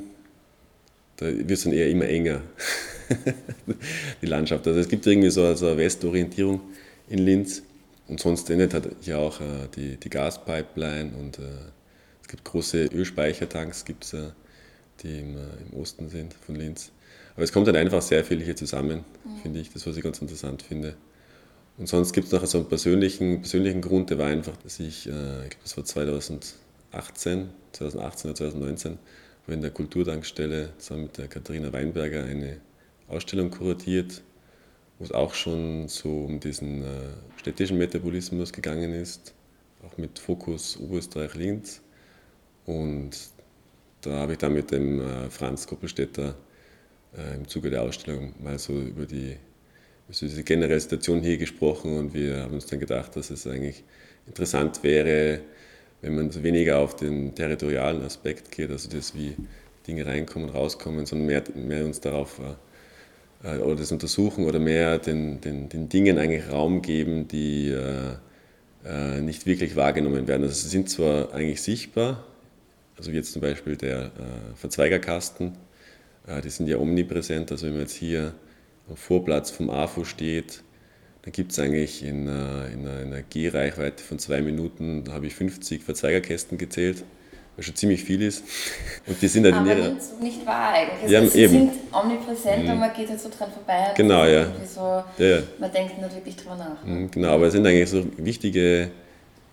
da 1.16 1.26
wird 1.26 1.50
es 1.50 1.64
dann 1.64 1.72
eher 1.72 1.88
immer 1.88 2.06
enger, 2.06 2.42
die 4.22 4.26
Landschaft. 4.26 4.66
Also 4.66 4.80
es 4.80 4.88
gibt 4.88 5.06
irgendwie 5.06 5.30
so 5.30 5.44
also 5.44 5.68
eine 5.68 5.76
Westorientierung 5.76 6.60
in 7.08 7.18
Linz. 7.18 7.62
Und 8.08 8.20
sonst 8.20 8.50
endet 8.50 8.74
halt 8.74 8.88
hier 9.02 9.18
auch 9.18 9.40
äh, 9.40 9.68
die, 9.76 9.96
die 9.96 10.10
Gaspipeline 10.10 11.12
und 11.18 11.38
äh, 11.38 11.42
es 12.22 12.28
gibt 12.28 12.44
große 12.44 12.86
Ölspeichertanks, 12.86 13.84
gibt's, 13.84 14.12
äh, 14.14 14.30
die 15.02 15.20
im, 15.20 15.36
im 15.70 15.80
Osten 15.80 16.08
sind 16.08 16.34
von 16.34 16.56
Linz. 16.56 16.90
Aber 17.34 17.42
es 17.44 17.52
kommt 17.52 17.66
dann 17.66 17.76
einfach 17.76 18.02
sehr 18.02 18.24
viel 18.24 18.42
hier 18.42 18.56
zusammen, 18.56 19.04
mhm. 19.24 19.38
finde 19.42 19.60
ich, 19.60 19.70
das, 19.70 19.86
was 19.86 19.96
ich 19.96 20.02
ganz 20.02 20.20
interessant 20.20 20.62
finde. 20.62 20.96
Und 21.76 21.88
sonst 21.88 22.12
gibt 22.12 22.26
es 22.26 22.32
noch 22.32 22.46
so 22.46 22.58
einen 22.58 22.68
persönlichen, 22.68 23.40
persönlichen 23.40 23.80
Grund, 23.80 24.10
der 24.10 24.18
war 24.18 24.28
einfach, 24.28 24.56
dass 24.58 24.78
ich, 24.78 25.08
äh, 25.08 25.44
ich 25.44 25.50
glaube, 25.50 25.62
das 25.64 25.76
war 25.76 25.84
2008 25.84 26.54
2018, 26.94 27.50
2018 27.72 28.30
oder 28.30 28.36
2019, 28.36 28.98
habe 29.42 29.52
in 29.52 29.60
der 29.60 29.70
Kulturtankstelle 29.70 30.70
zusammen 30.78 31.04
mit 31.04 31.18
der 31.18 31.28
Katharina 31.28 31.72
Weinberger 31.72 32.24
eine 32.24 32.60
Ausstellung 33.08 33.50
kuratiert, 33.50 34.22
wo 34.98 35.04
es 35.04 35.12
auch 35.12 35.34
schon 35.34 35.88
so 35.88 36.24
um 36.24 36.40
diesen 36.40 36.82
äh, 36.82 36.86
städtischen 37.36 37.78
Metabolismus 37.78 38.52
gegangen 38.52 38.92
ist, 38.92 39.34
auch 39.84 39.98
mit 39.98 40.18
Fokus 40.18 40.78
Oberösterreich-Linz. 40.78 41.82
Und 42.64 43.10
da 44.02 44.12
habe 44.12 44.32
ich 44.32 44.38
dann 44.38 44.54
mit 44.54 44.70
dem 44.70 45.00
äh, 45.00 45.30
Franz 45.30 45.66
Koppelstädter 45.66 46.36
äh, 47.16 47.36
im 47.36 47.48
Zuge 47.48 47.70
der 47.70 47.82
Ausstellung 47.82 48.34
mal 48.42 48.58
so 48.58 48.72
über 48.72 49.06
die 49.06 49.36
also 50.08 50.26
diese 50.26 50.42
generelle 50.42 50.80
Situation 50.80 51.22
hier 51.22 51.38
gesprochen 51.38 51.96
und 51.96 52.14
wir 52.14 52.42
haben 52.42 52.54
uns 52.54 52.66
dann 52.66 52.80
gedacht, 52.80 53.16
dass 53.16 53.30
es 53.30 53.46
eigentlich 53.46 53.84
interessant 54.26 54.82
wäre, 54.82 55.40
wenn 56.02 56.14
man 56.14 56.30
so 56.30 56.42
weniger 56.42 56.78
auf 56.78 56.96
den 56.96 57.34
territorialen 57.34 58.02
Aspekt 58.02 58.50
geht, 58.50 58.70
also 58.70 58.90
das, 58.90 59.14
wie 59.14 59.34
Dinge 59.86 60.06
reinkommen 60.06 60.48
und 60.48 60.54
rauskommen, 60.54 61.06
sondern 61.06 61.26
mehr, 61.26 61.42
mehr 61.54 61.84
uns 61.84 62.00
darauf 62.00 62.38
äh, 63.42 63.58
oder 63.58 63.76
das 63.76 63.92
untersuchen 63.92 64.44
oder 64.44 64.58
mehr 64.58 64.98
den, 64.98 65.40
den, 65.40 65.68
den 65.68 65.88
Dingen 65.88 66.18
eigentlich 66.18 66.50
Raum 66.50 66.82
geben, 66.82 67.28
die 67.28 67.70
äh, 67.70 68.12
äh, 68.84 69.20
nicht 69.20 69.46
wirklich 69.46 69.76
wahrgenommen 69.76 70.28
werden. 70.28 70.42
Also 70.42 70.54
sie 70.54 70.68
sind 70.68 70.90
zwar 70.90 71.32
eigentlich 71.32 71.62
sichtbar, 71.62 72.24
also 72.98 73.10
jetzt 73.10 73.32
zum 73.32 73.40
Beispiel 73.40 73.76
der 73.76 74.04
äh, 74.04 74.56
Verzweigerkasten, 74.56 75.48
äh, 75.48 75.73
die 76.26 76.50
sind 76.50 76.68
ja 76.68 76.78
omnipräsent, 76.78 77.50
also 77.52 77.66
wenn 77.66 77.72
man 77.72 77.82
jetzt 77.82 77.94
hier 77.94 78.34
am 78.88 78.96
Vorplatz 78.96 79.50
vom 79.50 79.70
AFO 79.70 80.04
steht, 80.04 80.62
dann 81.22 81.32
gibt 81.32 81.52
es 81.52 81.58
eigentlich 81.58 82.04
in, 82.04 82.28
äh, 82.28 82.72
in 82.72 82.86
einer 82.86 83.22
Gehreichweite 83.22 84.02
von 84.02 84.18
zwei 84.18 84.42
Minuten, 84.42 85.04
da 85.04 85.12
habe 85.12 85.26
ich 85.26 85.34
50 85.34 85.82
Verzeigerkästen 85.82 86.58
gezählt, 86.58 87.02
was 87.56 87.64
schon 87.64 87.74
ziemlich 87.76 88.04
viel 88.04 88.20
ist. 88.20 88.44
Und 89.06 89.20
die 89.20 89.28
sind 89.28 89.44
halt 89.44 89.54
Aber 89.54 89.72
in 89.72 89.78
ihrer... 89.78 89.96
nicht 90.20 90.44
wahr 90.44 90.74
eigentlich. 90.74 91.10
Ja, 91.10 91.26
sie 91.26 91.40
eben. 91.40 91.52
sind 91.52 91.72
omnipräsent, 91.92 92.64
mhm. 92.64 92.70
und 92.72 92.80
man 92.80 92.92
geht 92.94 93.08
halt 93.08 93.20
so 93.20 93.30
dran 93.30 93.50
vorbei. 93.52 93.92
Genau, 93.96 94.24
ja. 94.24 94.46
So, 94.66 95.02
ja, 95.18 95.36
ja. 95.36 95.42
Man 95.58 95.72
denkt 95.72 95.98
nicht 95.98 96.14
wirklich 96.14 96.36
drüber 96.36 96.56
nach. 96.56 96.84
Mhm, 96.84 97.10
genau, 97.10 97.28
aber 97.28 97.46
es 97.46 97.52
sind 97.52 97.66
eigentlich 97.66 97.88
so 97.88 98.04
wichtige 98.16 98.90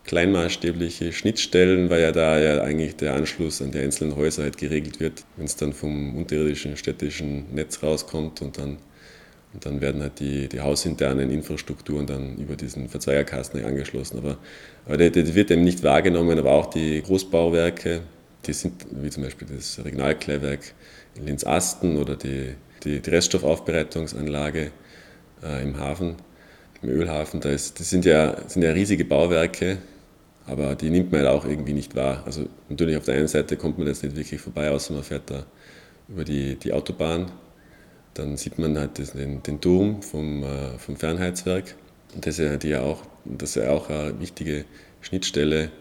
kleinmaßstäbliche 0.03 1.13
Schnittstellen, 1.13 1.89
weil 1.89 2.01
ja 2.01 2.11
da 2.11 2.39
ja 2.39 2.61
eigentlich 2.61 2.95
der 2.95 3.13
Anschluss 3.13 3.61
an 3.61 3.71
die 3.71 3.79
einzelnen 3.79 4.15
Häuser 4.15 4.43
halt 4.43 4.57
geregelt 4.57 4.99
wird, 4.99 5.23
wenn 5.37 5.45
es 5.45 5.55
dann 5.55 5.73
vom 5.73 6.15
unterirdischen 6.15 6.75
städtischen 6.75 7.53
Netz 7.53 7.83
rauskommt 7.83 8.41
und 8.41 8.57
dann 8.57 8.77
und 9.53 9.65
dann 9.65 9.81
werden 9.81 10.01
halt 10.01 10.19
die, 10.19 10.47
die 10.47 10.61
hausinternen 10.61 11.29
Infrastrukturen 11.29 12.07
dann 12.07 12.37
über 12.37 12.55
diesen 12.55 12.87
Verzweigerkasten 12.87 13.63
angeschlossen. 13.65 14.19
Aber, 14.19 14.37
aber 14.85 14.97
das, 14.97 15.11
das 15.11 15.35
wird 15.35 15.51
eben 15.51 15.63
nicht 15.63 15.83
wahrgenommen, 15.83 16.39
aber 16.39 16.51
auch 16.51 16.67
die 16.67 17.01
Großbauwerke, 17.01 18.01
die 18.45 18.53
sind 18.53 18.85
wie 18.91 19.09
zum 19.09 19.23
Beispiel 19.23 19.47
das 19.53 19.83
Regionalklärwerk 19.83 20.73
in 21.15 21.25
Linz-Asten 21.25 21.97
oder 21.97 22.15
die, 22.15 22.55
die, 22.83 23.01
die 23.01 23.09
Reststoffaufbereitungsanlage 23.09 24.71
äh, 25.43 25.63
im 25.63 25.77
Hafen, 25.77 26.15
im 26.81 26.89
Ölhafen. 26.89 27.39
Da 27.39 27.49
ist, 27.49 27.79
das 27.79 27.89
sind 27.89 28.05
ja, 28.05 28.37
sind 28.47 28.63
ja 28.63 28.71
riesige 28.71 29.05
Bauwerke, 29.05 29.77
aber 30.47 30.75
die 30.75 30.89
nimmt 30.89 31.11
man 31.11 31.21
halt 31.21 31.29
auch 31.29 31.45
irgendwie 31.45 31.73
nicht 31.73 31.95
wahr. 31.95 32.23
Also 32.25 32.47
natürlich 32.69 32.97
auf 32.97 33.05
der 33.05 33.15
einen 33.15 33.27
Seite 33.27 33.57
kommt 33.57 33.77
man 33.77 33.87
jetzt 33.87 34.03
nicht 34.03 34.15
wirklich 34.15 34.41
vorbei, 34.41 34.69
außer 34.71 34.93
man 34.93 35.03
fährt 35.03 35.29
da 35.29 35.45
über 36.07 36.23
die, 36.23 36.55
die 36.55 36.73
Autobahn 36.73 37.31
dann 38.13 38.37
sieht 38.37 38.59
man 38.59 38.77
halt 38.77 38.97
den, 39.15 39.41
den 39.43 39.61
Turm 39.61 40.01
vom, 40.01 40.43
äh, 40.43 40.77
vom 40.77 40.97
Fernheitswerk, 40.97 41.75
das 42.19 42.37
ja, 42.37 42.57
die 42.57 42.69
ja 42.69 42.81
auch, 42.81 43.03
das 43.25 43.55
ja 43.55 43.69
auch 43.69 43.89
eine 43.89 44.19
wichtige 44.19 44.65
Schnittstelle 45.01 45.71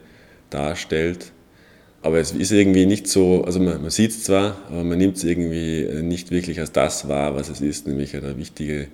darstellt. 0.50 1.33
Aber 2.02 2.19
es 2.19 2.33
ist 2.33 2.50
irgendwie 2.50 2.87
nicht 2.87 3.09
so, 3.09 3.45
also 3.45 3.61
man, 3.61 3.83
man 3.83 3.90
sieht 3.90 4.12
es 4.12 4.25
zwar, 4.25 4.57
aber 4.69 4.85
man 4.85 4.99
nimmt 4.99 5.16
es 5.16 5.25
irgendwie 5.25 6.02
nicht 6.02 6.30
wirklich 6.30 6.61
als 6.61 6.73
das 6.73 7.09
wahr, 7.09 7.35
was 7.35 7.50
es 7.50 7.61
ist, 7.61 7.87
nämlich 7.87 8.16
ein 8.16 8.38
wichtige, 8.38 8.88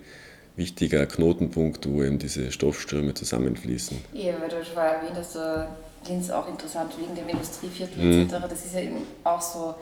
wichtiger 0.56 1.06
Knotenpunkt, 1.06 1.88
wo 1.88 2.02
eben 2.02 2.18
diese 2.18 2.50
Stoffströme 2.50 3.14
zusammenfließen. 3.14 3.98
Ja, 4.12 4.34
weil 4.40 4.48
du 4.48 4.64
schon 4.64 4.76
erwähnt 4.76 5.16
hast, 5.16 5.36
Linz 6.08 6.30
auch 6.30 6.48
interessant 6.48 6.92
wegen 6.98 7.14
dem 7.14 7.28
Industrieviertel 7.28 8.02
mhm. 8.02 8.22
etc. 8.22 8.46
Das 8.48 8.64
ist 8.64 8.74
ja 8.74 8.80
eben 8.80 9.02
auch 9.24 9.40
so 9.40 9.74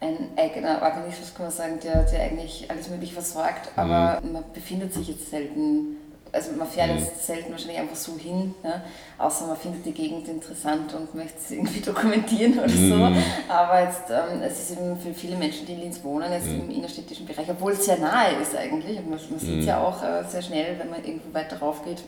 ein 0.00 0.30
eigener 0.36 0.80
Organismus, 0.82 1.34
kann 1.34 1.46
man 1.46 1.52
sagen, 1.52 1.78
der, 1.84 2.04
der 2.04 2.22
eigentlich 2.22 2.66
alles 2.70 2.88
Mögliche 2.88 3.14
versorgt, 3.14 3.70
aber 3.76 4.20
mhm. 4.22 4.32
man 4.32 4.44
befindet 4.54 4.94
sich 4.94 5.08
jetzt 5.08 5.30
selten 5.30 5.96
also 6.32 6.52
man 6.52 6.66
fährt 6.66 6.88
jetzt 6.90 7.16
mhm. 7.16 7.20
selten 7.20 7.50
wahrscheinlich 7.52 7.78
einfach 7.78 7.96
so 7.96 8.16
hin, 8.16 8.54
ja, 8.62 8.82
außer 9.18 9.46
man 9.46 9.56
findet 9.56 9.84
die 9.84 9.92
Gegend 9.92 10.28
interessant 10.28 10.94
und 10.94 11.14
möchte 11.14 11.38
es 11.38 11.50
irgendwie 11.50 11.80
dokumentieren 11.84 12.58
oder 12.58 12.68
so. 12.68 12.96
Mhm. 12.96 13.22
Aber 13.48 13.82
jetzt, 13.82 14.10
ähm, 14.10 14.42
es 14.42 14.60
ist 14.60 14.78
eben 14.78 14.96
für 14.98 15.12
viele 15.14 15.36
Menschen, 15.36 15.66
die 15.66 15.72
in 15.72 15.80
Linz 15.80 16.02
wohnen, 16.02 16.32
jetzt 16.32 16.46
mhm. 16.46 16.60
im 16.60 16.70
innerstädtischen 16.70 17.26
Bereich, 17.26 17.48
obwohl 17.50 17.72
es 17.72 17.84
sehr 17.84 17.98
nahe 17.98 18.40
ist 18.40 18.56
eigentlich, 18.56 18.96
man, 19.00 19.10
man 19.10 19.38
sieht 19.38 19.60
es 19.60 19.66
ja 19.66 19.80
auch 19.80 20.02
äh, 20.02 20.24
sehr 20.28 20.42
schnell, 20.42 20.78
wenn 20.78 20.90
man 20.90 21.04
irgendwo 21.04 21.32
weiter 21.32 21.58
rauf 21.58 21.84
geht. 21.84 22.02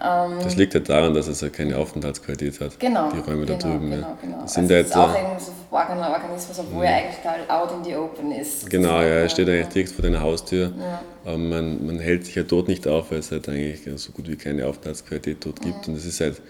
Ähm, 0.00 0.38
das 0.42 0.56
liegt 0.56 0.74
ja 0.74 0.80
daran, 0.80 1.14
dass 1.14 1.26
es 1.26 1.40
ja 1.40 1.48
keine 1.48 1.76
Aufenthaltsqualität 1.76 2.60
hat, 2.60 2.78
genau, 2.78 3.10
die 3.10 3.18
Räume 3.18 3.46
genau, 3.46 3.58
da 3.58 3.68
drüben. 3.68 3.90
Genau, 3.90 4.06
ja. 4.06 4.18
genau. 4.20 4.46
sind 4.46 4.70
also 4.70 4.88
ist 4.88 4.96
auch 4.96 5.14
irgendwie 5.14 5.44
so 5.44 5.52
ein 5.70 5.98
Organismus, 5.98 6.58
obwohl 6.58 6.84
er 6.84 6.96
eigentlich 6.96 7.18
da 7.22 7.54
out 7.54 7.72
in 7.72 7.84
the 7.84 7.94
open 7.96 8.32
ist. 8.32 8.68
Genau, 8.70 9.00
ja, 9.00 9.20
er 9.22 9.28
steht 9.28 9.48
eigentlich 9.48 9.68
direkt 9.68 9.92
vor 9.92 10.02
deiner 10.02 10.20
Haustür. 10.20 10.72
Ja. 10.78 11.00
Aber 11.24 11.38
man, 11.38 11.84
man 11.84 11.98
hält 11.98 12.24
sich 12.24 12.34
ja 12.36 12.42
dort 12.42 12.68
nicht 12.68 12.86
auf, 12.86 13.10
weil 13.10 13.18
es 13.18 13.30
halt 13.30 13.47
eigentlich 13.48 13.80
so 14.00 14.12
gut 14.12 14.28
wie 14.28 14.36
keine 14.36 14.66
Aufenthaltsqualität 14.66 15.38
dort 15.44 15.60
gibt. 15.60 15.88
Und 15.88 15.96
es 15.96 16.04
ist 16.04 16.20
halt, 16.20 16.40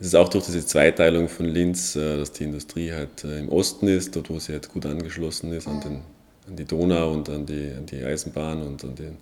es 0.00 0.08
ist 0.08 0.14
auch 0.14 0.28
durch 0.28 0.46
diese 0.46 0.64
Zweiteilung 0.64 1.28
von 1.28 1.46
Linz, 1.46 1.96
äh, 1.96 2.16
dass 2.16 2.32
die 2.32 2.44
Industrie 2.44 2.92
halt 2.92 3.24
äh, 3.24 3.38
im 3.38 3.48
Osten 3.48 3.88
ist, 3.88 4.16
dort 4.16 4.30
wo 4.30 4.38
sie 4.38 4.52
halt 4.52 4.68
gut 4.68 4.86
angeschlossen 4.86 5.52
ist 5.52 5.68
an, 5.68 5.80
den, 5.80 6.00
an 6.48 6.56
die 6.56 6.64
Donau 6.64 7.12
und 7.12 7.28
an 7.28 7.46
die, 7.46 7.72
an 7.76 7.86
die 7.86 8.04
Eisenbahn 8.04 8.62
und 8.62 8.84
an, 8.84 8.94
den, 8.94 9.16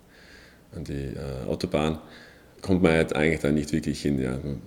an 0.75 0.83
die 0.83 1.15
äh, 1.15 1.47
Autobahn, 1.47 1.99
kommt 2.61 2.81
man 2.81 2.93
halt 2.93 3.15
eigentlich 3.15 3.41
da 3.41 3.51
nicht 3.51 3.71
wirklich 3.71 4.01
hin. 4.01 4.19
Ja. 4.21 4.31
Man, 4.31 4.61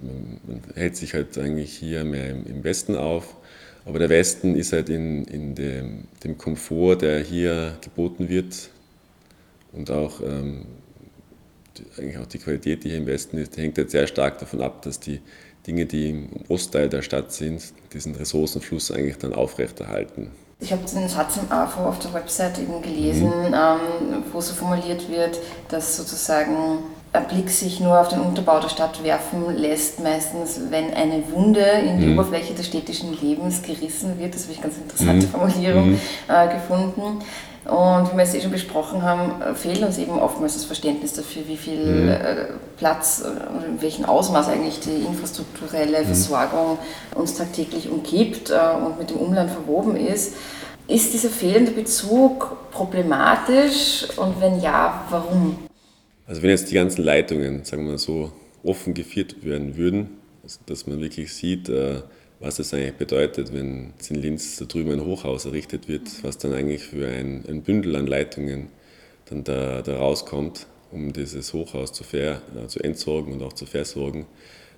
man, 0.47 0.63
hält 0.75 0.97
sich 0.97 1.15
halt 1.15 1.37
eigentlich 1.39 1.73
hier 1.73 2.05
mehr 2.05 2.31
im, 2.31 2.47
im, 2.47 2.65
Westen 2.65 2.97
auf. 2.97 3.37
Aber 3.85 3.99
der 3.99 4.11
Westen 4.11 4.55
ist 4.55 4.73
halt 4.73 4.89
in, 4.89 5.25
in 5.25 5.55
dem, 5.55 6.05
dem 6.23 6.39
Komfort, 6.39 6.97
der 6.97 7.21
hier 7.21 7.77
geboten 7.81 8.29
wird, 8.29 8.71
und 9.73 9.91
auch 9.91 10.21
ähm, 10.21 10.67
eigentlich 11.99 12.19
auch 12.19 12.27
die 12.27 12.39
Qualität, 12.39 12.85
die 12.85 12.91
hier 12.91 12.99
im 12.99 13.07
Westen 13.07 13.39
ist, 13.39 13.57
hängt 13.57 13.79
jetzt 13.79 13.93
sehr 13.93 14.07
stark 14.07 14.39
davon 14.39 14.63
ab, 14.63 14.83
dass 14.83 15.01
die 15.01 15.21
Dinge, 15.67 15.87
die 15.87 16.11
im 16.11 16.29
Ostteil 16.49 16.89
der 16.89 17.03
Stadt 17.03 17.33
sind, 17.33 17.63
diesen 17.93 18.15
Ressourcenfluss 18.15 18.91
eigentlich 18.91 19.19
dann 19.19 19.33
aufrechterhalten. 19.33 20.31
Ich 20.59 20.73
habe 20.73 20.83
den 20.85 21.09
Satz 21.09 21.39
im 21.39 21.51
AFO 21.51 21.81
auf 21.81 21.99
der 21.99 22.13
Website 22.15 22.59
eben 22.61 22.81
gelesen, 22.83 23.27
mhm. 23.27 23.55
ähm, 23.55 24.23
wo 24.33 24.41
so 24.41 24.55
formuliert 24.55 25.09
wird, 25.11 25.39
dass 25.69 25.97
sozusagen 25.97 26.79
ein 27.13 27.27
Blick 27.27 27.51
sich 27.51 27.81
nur 27.81 28.01
auf 28.01 28.09
den 28.09 28.21
Unterbau 28.21 28.61
der 28.61 28.69
Stadt 28.69 29.03
werfen 29.03 29.55
lässt, 29.57 30.01
meistens 30.01 30.61
wenn 30.71 30.95
eine 30.95 31.31
Wunde 31.33 31.61
in 31.61 31.99
die 31.99 32.07
mhm. 32.07 32.19
Oberfläche 32.19 32.55
des 32.55 32.67
städtischen 32.67 33.13
Lebens 33.21 33.63
gerissen 33.63 34.19
wird. 34.19 34.35
Das 34.35 34.45
habe 34.45 34.53
ich 34.53 34.63
ganz 34.63 34.77
interessante 34.79 35.27
mhm. 35.27 35.31
Formulierung 35.31 35.91
mhm. 35.91 36.01
äh, 36.29 36.55
gefunden. 36.55 37.25
Und 37.65 38.13
wie 38.13 38.17
wir 38.17 38.25
es 38.25 38.35
eh 38.35 38.41
schon 38.41 38.51
besprochen 38.51 39.03
haben, 39.03 39.41
äh, 39.41 39.55
fehlt 39.55 39.83
uns 39.83 39.97
eben 39.99 40.19
oftmals 40.19 40.55
das 40.55 40.65
Verständnis 40.65 41.13
dafür, 41.13 41.43
wie 41.47 41.57
viel 41.57 41.85
mhm. 41.85 42.09
Äh, 42.09 42.35
Platz 42.77 43.23
oder 43.25 43.67
in 43.67 43.81
welchem 43.81 44.05
Ausmaß 44.05 44.49
eigentlich 44.49 44.81
die 44.81 45.07
infrastrukturelle 45.07 46.01
mhm. 46.01 46.07
Versorgung 46.07 46.79
uns 47.15 47.37
tagtäglich 47.37 47.89
umgibt 47.89 48.51
äh, 48.51 48.55
und 48.85 48.99
mit 48.99 49.11
dem 49.11 49.19
Umland 49.19 49.51
verwoben 49.51 49.97
ist. 49.97 50.35
Ist 50.89 51.15
dieser 51.15 51.29
fehlende 51.29 51.71
Bezug 51.71 52.57
problematisch 52.73 54.09
und 54.17 54.41
wenn 54.41 54.61
ja, 54.61 55.05
warum? 55.11 55.59
Also 56.27 56.43
wenn 56.43 56.51
jetzt 56.51 56.69
die 56.71 56.75
ganzen 56.75 57.05
Leitungen, 57.05 57.65
sagen 57.65 57.85
wir 57.85 57.93
mal 57.93 57.99
so, 57.99 58.33
offen 58.65 58.93
geführt 58.93 59.45
werden 59.45 59.77
würden, 59.77 60.19
dass 60.67 60.87
man 60.89 61.01
wirklich 61.01 61.33
sieht, 61.33 61.71
was 62.43 62.59
es 62.59 62.75
eigentlich 62.75 62.95
bedeutet, 62.95 63.55
wenn 63.55 63.93
in 64.09 64.17
Linz 64.17 64.57
da 64.57 64.65
drüben 64.65 64.91
ein 64.93 65.05
Hochhaus 65.05 65.45
errichtet 65.45 65.89
wird, 65.89 66.23
was 66.23 66.39
dann 66.39 66.53
eigentlich 66.53 66.83
für 66.83 67.07
ein, 67.07 67.45
ein 67.49 67.63
Bündel 67.63 67.97
an 67.97 68.07
Leitungen 68.07 68.69
dann 69.27 69.45
da, 69.45 69.81
da 69.81 69.97
rauskommt, 69.97 70.67
um 70.91 71.13
dieses 71.13 71.53
Hochhaus 71.53 71.93
zu, 71.93 72.05
ver, 72.05 72.43
äh, 72.57 72.67
zu 72.67 72.81
entsorgen 72.81 73.33
und 73.33 73.43
auch 73.43 73.53
zu 73.53 73.65
versorgen 73.65 74.27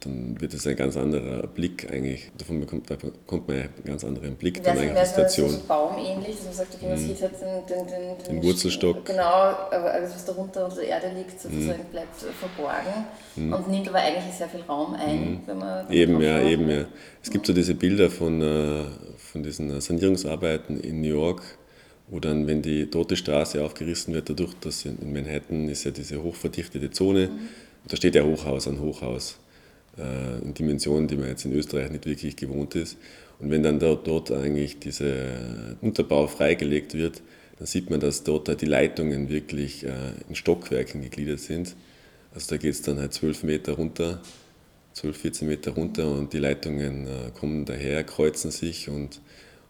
dann 0.00 0.40
wird 0.40 0.54
es 0.54 0.66
ein 0.66 0.76
ganz 0.76 0.96
anderer 0.96 1.46
Blick 1.46 1.90
eigentlich. 1.90 2.30
Davon 2.36 2.60
bekommt, 2.60 2.90
da 2.90 2.96
bekommt 2.96 3.48
man 3.48 3.56
einen 3.56 3.70
ganz 3.84 4.04
anderen 4.04 4.36
Blick 4.36 4.62
dann 4.62 4.78
eigentlich 4.78 4.98
die 4.98 5.06
Situation. 5.06 5.50
So 5.50 5.60
baumähnlich, 5.66 6.36
dass 6.36 6.44
man 6.44 6.54
sagt, 6.54 6.74
okay, 6.74 6.86
man 6.86 7.02
mhm. 7.02 7.06
sieht 7.08 7.22
halt 7.22 7.32
den, 7.40 7.66
den, 7.66 7.86
den, 7.86 8.28
den 8.28 8.42
Wurzelstock. 8.42 9.04
Genau, 9.04 9.22
aber 9.22 9.92
alles, 9.92 10.14
was 10.14 10.24
darunter 10.24 10.64
unter 10.64 10.76
der 10.76 10.88
Erde 10.88 11.10
liegt, 11.16 11.40
sozusagen 11.40 11.82
mhm. 11.82 11.92
bleibt 11.92 12.16
verborgen 12.16 13.06
mhm. 13.36 13.52
und 13.52 13.68
nimmt 13.68 13.88
aber 13.88 13.98
eigentlich 13.98 14.34
sehr 14.34 14.48
viel 14.48 14.62
Raum 14.62 14.94
ein, 14.94 15.30
mhm. 15.30 15.40
wenn 15.46 15.58
man. 15.58 15.92
Eben, 15.92 16.20
ja, 16.20 16.40
eben, 16.40 16.68
ja. 16.68 16.84
Es 17.22 17.30
gibt 17.30 17.46
so 17.46 17.52
diese 17.52 17.74
Bilder 17.74 18.10
von, 18.10 18.42
äh, 18.42 18.82
von 19.16 19.42
diesen 19.42 19.80
Sanierungsarbeiten 19.80 20.80
in 20.80 21.00
New 21.00 21.08
York 21.08 21.42
wo 22.08 22.20
dann, 22.20 22.46
wenn 22.46 22.62
die 22.62 22.86
tote 22.90 23.16
Straße 23.16 23.64
aufgerissen 23.64 24.14
wird, 24.14 24.28
dadurch, 24.28 24.54
dass 24.60 24.84
in 24.84 25.12
Manhattan 25.12 25.68
ist 25.68 25.84
ja 25.84 25.90
diese 25.90 26.22
hochverdichtete 26.22 26.90
Zone, 26.90 27.28
mhm. 27.28 27.48
da 27.88 27.96
steht 27.96 28.14
ja 28.14 28.22
Hochhaus 28.22 28.68
an 28.68 28.80
Hochhaus. 28.80 29.38
Äh, 29.98 30.42
in 30.42 30.54
Dimensionen, 30.54 31.08
die 31.08 31.16
man 31.16 31.28
jetzt 31.28 31.44
in 31.44 31.52
Österreich 31.52 31.90
nicht 31.90 32.06
wirklich 32.06 32.36
gewohnt 32.36 32.74
ist. 32.74 32.96
Und 33.38 33.50
wenn 33.50 33.62
dann 33.62 33.78
dort, 33.78 34.30
eigentlich 34.30 34.78
dieser 34.78 35.76
Unterbau 35.80 36.26
freigelegt 36.26 36.94
wird, 36.94 37.22
dann 37.58 37.66
sieht 37.66 37.90
man, 37.90 38.00
dass 38.00 38.24
dort 38.24 38.60
die 38.60 38.66
Leitungen 38.66 39.28
wirklich 39.28 39.84
äh, 39.84 39.90
in 40.28 40.34
Stockwerken 40.34 41.02
gegliedert 41.02 41.40
sind. 41.40 41.76
Also 42.34 42.50
da 42.50 42.56
geht 42.56 42.72
es 42.72 42.82
dann 42.82 42.98
halt 42.98 43.12
12 43.12 43.44
Meter 43.44 43.72
runter, 43.72 44.20
12, 44.94 45.16
14 45.16 45.48
Meter 45.48 45.72
runter 45.72 46.10
und 46.10 46.32
die 46.32 46.38
Leitungen 46.38 47.06
äh, 47.06 47.30
kommen 47.38 47.64
daher, 47.64 48.02
kreuzen 48.04 48.50
sich 48.50 48.88
und, 48.88 49.20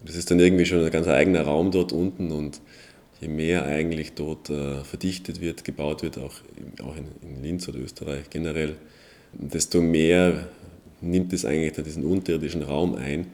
und 0.00 0.08
das 0.08 0.16
ist 0.16 0.30
dann 0.30 0.40
irgendwie 0.40 0.66
schon 0.66 0.84
ein 0.84 0.90
ganz 0.90 1.08
eigener 1.08 1.42
Raum 1.42 1.70
dort 1.70 1.92
unten 1.92 2.30
und 2.30 2.60
je 3.20 3.28
mehr 3.28 3.64
eigentlich 3.64 4.12
dort 4.12 4.50
äh, 4.50 4.82
verdichtet 4.84 5.40
wird, 5.40 5.64
gebaut 5.64 6.02
wird, 6.02 6.18
auch, 6.18 6.34
in 6.96 7.42
Linz 7.42 7.68
oder 7.68 7.78
Österreich 7.78 8.30
generell, 8.30 8.76
desto 9.38 9.80
mehr 9.80 10.46
nimmt 11.00 11.32
es 11.32 11.44
eigentlich 11.44 11.72
diesen 11.84 12.04
unterirdischen 12.04 12.62
Raum 12.62 12.96
ein. 12.96 13.26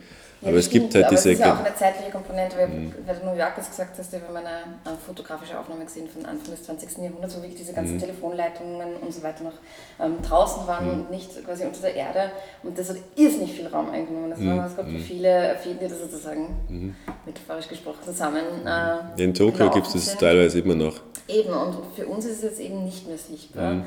Ja, 0.43 0.49
aber 0.49 0.57
es 0.57 0.71
gibt 0.71 0.95
halt 0.95 1.05
aber 1.05 1.15
diese. 1.17 1.33
Es 1.33 1.39
ist 1.39 1.45
ja 1.45 1.55
auch 1.55 1.59
eine 1.59 1.75
zeitliche 1.75 2.11
Komponente, 2.11 2.57
weil, 2.57 2.69
mhm. 2.69 2.95
weil 3.05 3.17
du 3.17 3.27
New 3.27 3.37
Yorkers 3.37 3.69
gesagt 3.69 3.99
hast, 3.99 4.11
wir 4.11 4.23
haben 4.23 4.37
eine, 4.37 4.49
eine, 4.85 4.97
fotografische 4.97 5.59
Aufnahme 5.59 5.85
gesehen 5.85 6.09
von 6.09 6.25
Anfang 6.25 6.53
des 6.53 6.63
20. 6.63 6.97
Jahrhunderts, 6.97 7.37
wo 7.37 7.43
wirklich 7.43 7.59
diese 7.59 7.75
ganzen 7.75 7.97
mhm. 7.97 8.01
Telefonleitungen 8.01 8.97
und 8.97 9.13
so 9.13 9.23
weiter 9.23 9.45
noch 9.45 9.53
ähm, 10.01 10.15
draußen 10.27 10.67
waren 10.67 10.87
mhm. 10.87 10.93
und 10.93 11.11
nicht 11.11 11.45
quasi 11.45 11.65
unter 11.65 11.83
der 11.83 11.95
Erde. 11.95 12.33
Und 12.63 12.79
das 12.79 12.89
hat 12.89 12.97
irrsinnig 13.17 13.53
viel 13.53 13.67
Raum 13.67 13.91
eingenommen. 13.91 14.31
Das 14.31 14.43
war, 14.43 14.67
es 14.67 14.77
gab 14.77 14.87
mhm. 14.87 14.99
viele, 15.01 15.57
viele, 15.63 15.75
die 15.75 15.89
das 15.89 16.01
sozusagen 16.01 16.57
mhm. 16.69 16.97
metaphorisch 17.27 17.69
gesprochen 17.69 17.99
zusammen. 18.03 18.45
Äh, 18.65 19.23
in 19.23 19.35
Tokio 19.35 19.69
gibt 19.71 19.95
es 19.95 20.17
teilweise 20.17 20.61
immer 20.61 20.75
noch. 20.75 21.01
Eben, 21.29 21.53
und 21.53 21.77
für 21.95 22.07
uns 22.07 22.25
ist 22.25 22.39
es 22.39 22.43
jetzt 22.43 22.61
eben 22.61 22.83
nicht 22.85 23.07
mehr 23.07 23.19
sichtbar. 23.19 23.85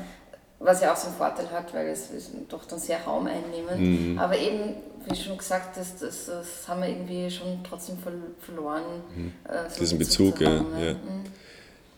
Was 0.64 0.80
ja 0.80 0.92
auch 0.92 0.96
so 0.96 1.08
einen 1.08 1.16
Vorteil 1.16 1.50
hat, 1.50 1.74
weil 1.74 1.88
es 1.88 2.08
doch 2.48 2.64
dann 2.64 2.78
sehr 2.78 2.98
Raum 3.02 3.26
einnehmen. 3.26 4.12
Mhm. 4.12 4.18
Aber 4.18 4.36
eben, 4.38 4.76
wie 5.06 5.14
schon 5.14 5.36
gesagt, 5.36 5.76
das, 5.76 5.96
das, 5.96 6.26
das 6.26 6.66
haben 6.66 6.80
wir 6.80 6.88
irgendwie 6.88 7.30
schon 7.30 7.62
trotzdem 7.68 7.96
verloren. 8.40 8.82
Mhm. 9.14 9.32
Äh, 9.44 9.70
so 9.70 9.80
Diesen 9.80 9.98
Bezug, 9.98 10.40
ja. 10.40 10.48
Haben, 10.48 10.66
ja. 10.78 10.86
Ja. 10.86 10.92
Mhm. 10.94 11.24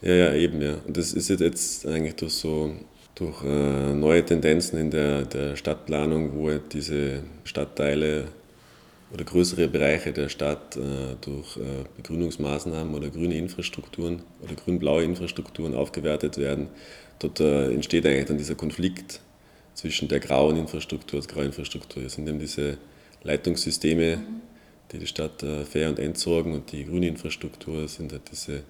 ja. 0.02 0.14
ja, 0.14 0.35
eben, 0.35 0.61
ja. 0.61 0.75
Und 0.85 0.96
das 0.96 1.12
ist 1.12 1.28
jetzt 1.28 1.87
eigentlich 1.87 2.16
durch 2.16 2.35
so 2.35 2.73
durch 3.14 3.42
äh, 3.44 3.94
neue 3.94 4.25
Tendenzen 4.25 4.78
in 4.78 4.90
der, 4.90 5.23
der 5.23 5.56
Stadtplanung, 5.56 6.37
wo 6.37 6.50
halt 6.50 6.75
diese 6.75 7.23
Stadtteile 7.44 8.26
oder 9.12 9.25
größere 9.25 9.68
Bereiche 9.68 10.12
der 10.12 10.28
Stadt 10.28 10.76
äh, 10.76 11.16
durch 11.23 11.56
äh, 11.56 11.85
Begrünungsmaßnahmen 11.96 12.94
oder 12.94 13.08
grüne 13.08 13.37
Infrastrukturen 13.37 14.23
oder 14.42 14.54
grün-blaue 14.54 15.04
Infrastrukturen 15.04 15.75
aufgewertet 15.75 16.37
werden 16.37 16.68
dort 17.18 17.40
äh, 17.40 17.73
entsteht 17.73 18.06
eigentlich 18.06 18.26
dann 18.26 18.38
dieser 18.38 18.54
Konflikt 18.54 19.20
zwischen 19.75 20.08
der 20.08 20.20
grauen 20.20 20.56
Infrastruktur, 20.56 21.18
als 21.18 21.28
graue 21.28 21.44
Infrastruktur. 21.44 22.02
Das 22.02 22.14
sind 22.14 22.28
eben 22.28 22.38
diese 22.38 22.78
Leitungssysteme, 23.23 24.23
die 24.92 24.99
die 24.99 25.06
Stadt 25.06 25.42
äh, 25.42 25.64
fair 25.64 25.88
und 25.88 25.99
entsorgen 25.99 26.52
und 26.54 26.73
die 26.73 26.85
grüne 26.85 27.08
Infrastruktur 27.08 27.88
sind 27.88 28.12
halt 28.12 28.23
diese 28.30 28.62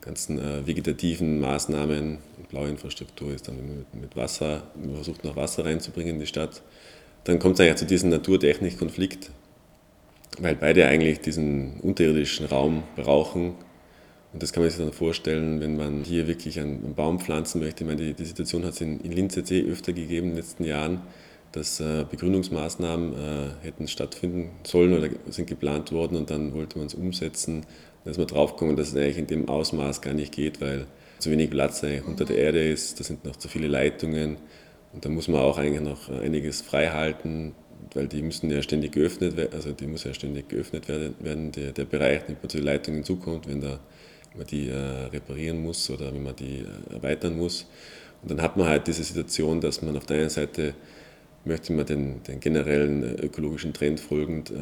ganzen 0.00 0.38
äh, 0.38 0.66
vegetativen 0.66 1.40
Maßnahmen. 1.40 2.18
Und 2.36 2.48
blaue 2.48 2.68
Infrastruktur 2.68 3.32
ist 3.32 3.48
dann 3.48 3.56
mit, 3.56 3.94
mit 3.94 4.16
Wasser, 4.16 4.64
man 4.76 4.94
versucht 4.94 5.24
noch 5.24 5.36
Wasser 5.36 5.64
reinzubringen 5.64 6.14
in 6.14 6.20
die 6.20 6.26
Stadt. 6.26 6.62
Dann 7.24 7.38
kommt 7.38 7.54
es 7.54 7.60
eigentlich 7.60 7.76
zu 7.76 7.86
diesem 7.86 8.10
Naturtechnik-Konflikt, 8.10 9.30
weil 10.38 10.54
beide 10.54 10.86
eigentlich 10.86 11.20
diesen 11.20 11.80
unterirdischen 11.80 12.46
Raum 12.46 12.82
brauchen, 12.96 13.54
und 14.34 14.42
das 14.42 14.52
kann 14.52 14.64
man 14.64 14.70
sich 14.70 14.80
dann 14.80 14.92
vorstellen, 14.92 15.60
wenn 15.60 15.76
man 15.76 16.02
hier 16.02 16.26
wirklich 16.26 16.58
einen 16.58 16.94
Baum 16.96 17.20
pflanzen 17.20 17.60
möchte. 17.60 17.84
Ich 17.84 17.88
meine, 17.88 18.02
die, 18.02 18.14
die 18.14 18.24
Situation 18.24 18.64
hat 18.64 18.72
es 18.72 18.80
in, 18.80 18.98
in 19.00 19.12
Linz 19.12 19.36
jetzt 19.36 19.52
eh 19.52 19.62
öfter 19.62 19.92
gegeben 19.92 20.26
in 20.26 20.32
den 20.32 20.38
letzten 20.38 20.64
Jahren, 20.64 21.02
dass 21.52 21.78
äh, 21.78 22.04
Begrünungsmaßnahmen 22.10 23.12
äh, 23.12 23.64
hätten 23.64 23.86
stattfinden 23.86 24.50
sollen 24.64 24.92
oder 24.92 25.08
sind 25.30 25.46
geplant 25.46 25.92
worden 25.92 26.16
und 26.16 26.30
dann 26.30 26.52
wollte 26.52 26.78
man 26.78 26.88
es 26.88 26.94
umsetzen. 26.94 27.64
Da 28.04 28.10
ist 28.10 28.18
man 28.18 28.26
draufgekommen, 28.26 28.74
dass 28.74 28.88
es 28.88 28.96
eigentlich 28.96 29.18
in 29.18 29.28
dem 29.28 29.48
Ausmaß 29.48 30.02
gar 30.02 30.14
nicht 30.14 30.32
geht, 30.32 30.60
weil 30.60 30.86
zu 31.20 31.30
wenig 31.30 31.50
Platz 31.50 31.84
unter 32.04 32.24
der 32.24 32.36
Erde 32.36 32.68
ist, 32.68 32.98
da 32.98 33.04
sind 33.04 33.24
noch 33.24 33.36
zu 33.36 33.46
viele 33.46 33.68
Leitungen 33.68 34.38
und 34.92 35.04
da 35.04 35.10
muss 35.10 35.28
man 35.28 35.42
auch 35.42 35.58
eigentlich 35.58 35.80
noch 35.80 36.08
einiges 36.08 36.60
frei 36.60 36.88
halten, 36.88 37.54
weil 37.94 38.08
die 38.08 38.22
müssen 38.22 38.50
ja 38.50 38.62
ständig 38.62 38.92
geöffnet 38.92 39.36
werden, 39.36 39.54
also 39.54 39.70
die 39.70 39.86
muss 39.86 40.02
ja 40.02 40.12
ständig 40.12 40.48
geöffnet 40.48 40.88
werden, 40.88 41.52
der, 41.52 41.70
der 41.70 41.84
Bereich, 41.84 42.22
damit 42.22 42.42
man 42.42 42.50
zu 42.50 42.56
den 42.56 42.66
Leitungen 42.66 43.04
zukommt, 43.04 43.48
wenn 43.48 43.60
da 43.60 43.78
man 44.36 44.46
die 44.46 44.68
äh, 44.68 45.06
reparieren 45.12 45.62
muss 45.62 45.88
oder 45.90 46.12
wenn 46.12 46.22
man 46.22 46.36
die 46.36 46.60
äh, 46.60 46.94
erweitern 46.94 47.36
muss. 47.36 47.66
Und 48.22 48.30
dann 48.30 48.42
hat 48.42 48.56
man 48.56 48.68
halt 48.68 48.86
diese 48.86 49.04
Situation, 49.04 49.60
dass 49.60 49.82
man 49.82 49.96
auf 49.96 50.06
der 50.06 50.18
einen 50.18 50.30
Seite 50.30 50.74
möchte 51.44 51.72
man 51.74 51.84
den, 51.84 52.22
den 52.22 52.40
generellen 52.40 53.02
äh, 53.02 53.26
ökologischen 53.26 53.72
Trend 53.72 54.00
folgend 54.00 54.52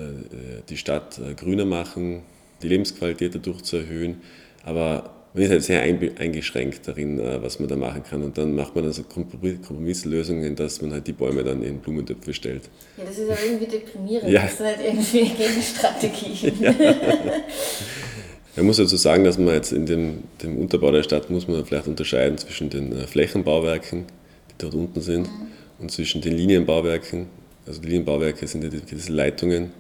die 0.69 0.77
Stadt 0.77 1.21
grüner 1.37 1.65
machen, 1.65 2.23
die 2.63 2.69
Lebensqualität 2.69 3.35
dadurch 3.35 3.63
zu 3.63 3.77
erhöhen, 3.77 4.21
aber 4.65 5.11
man 5.35 5.45
ist 5.45 5.51
halt 5.51 5.63
sehr 5.63 5.81
eingeschränkt 5.81 6.87
darin, 6.87 7.19
was 7.41 7.59
man 7.59 7.67
da 7.67 7.75
machen 7.75 8.03
kann. 8.03 8.23
Und 8.23 8.37
dann 8.37 8.55
macht 8.55 8.75
man 8.75 8.85
also 8.85 9.03
Kompromisslösungen, 9.03 10.55
dass 10.55 10.83
man 10.83 10.93
halt 10.93 11.07
die 11.07 11.15
Bäume 11.15 11.43
dann 11.43 11.63
in 11.63 11.79
Blumentöpfe 11.79 12.35
stellt. 12.35 12.69
Ja, 12.99 13.05
das 13.05 13.17
ist 13.17 13.29
ja 13.31 13.37
irgendwie 13.43 13.67
deprimierend. 13.67 14.29
Ja. 14.29 14.43
Das 14.43 14.53
ist 14.53 14.61
halt 14.61 14.79
irgendwie 14.85 15.31
Gegenstrategie. 15.37 16.53
Ja. 16.61 16.75
Man 18.55 18.67
muss 18.67 18.79
also 18.79 18.97
sagen, 18.97 19.25
dass 19.25 19.38
man 19.38 19.55
jetzt 19.55 19.73
in 19.73 19.87
dem, 19.87 20.25
dem 20.43 20.59
Unterbau 20.59 20.91
der 20.91 21.03
Stadt 21.03 21.31
muss 21.31 21.49
man 21.49 21.65
vielleicht 21.65 21.87
unterscheiden 21.87 22.37
zwischen 22.37 22.69
den 22.69 22.93
äh, 22.93 23.07
Flächenbauwerken, 23.07 24.05
die 24.51 24.55
dort 24.59 24.75
unten 24.75 25.01
sind, 25.01 25.27
mhm. 25.27 25.47
und 25.79 25.91
zwischen 25.91 26.21
den 26.21 26.37
Linienbauwerken. 26.37 27.27
Also 27.67 27.81
die 27.81 27.88
Linienbauwerke 27.88 28.47
sind 28.47 28.65
ja 28.65 28.69
diese 28.69 29.12
Leitungen, 29.12 29.71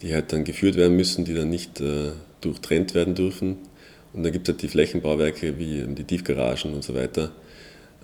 die 0.00 0.14
halt 0.14 0.32
dann 0.32 0.44
geführt 0.44 0.76
werden 0.76 0.96
müssen, 0.96 1.24
die 1.24 1.34
dann 1.34 1.50
nicht 1.50 1.80
äh, 1.80 2.12
durchtrennt 2.40 2.94
werden 2.94 3.16
dürfen. 3.16 3.56
Und 4.12 4.22
dann 4.22 4.32
gibt 4.32 4.48
es 4.48 4.54
halt 4.54 4.62
die 4.62 4.68
Flächenbauwerke 4.68 5.58
wie 5.58 5.84
die 5.88 6.04
Tiefgaragen 6.04 6.72
und 6.72 6.84
so 6.84 6.94
weiter. 6.94 7.32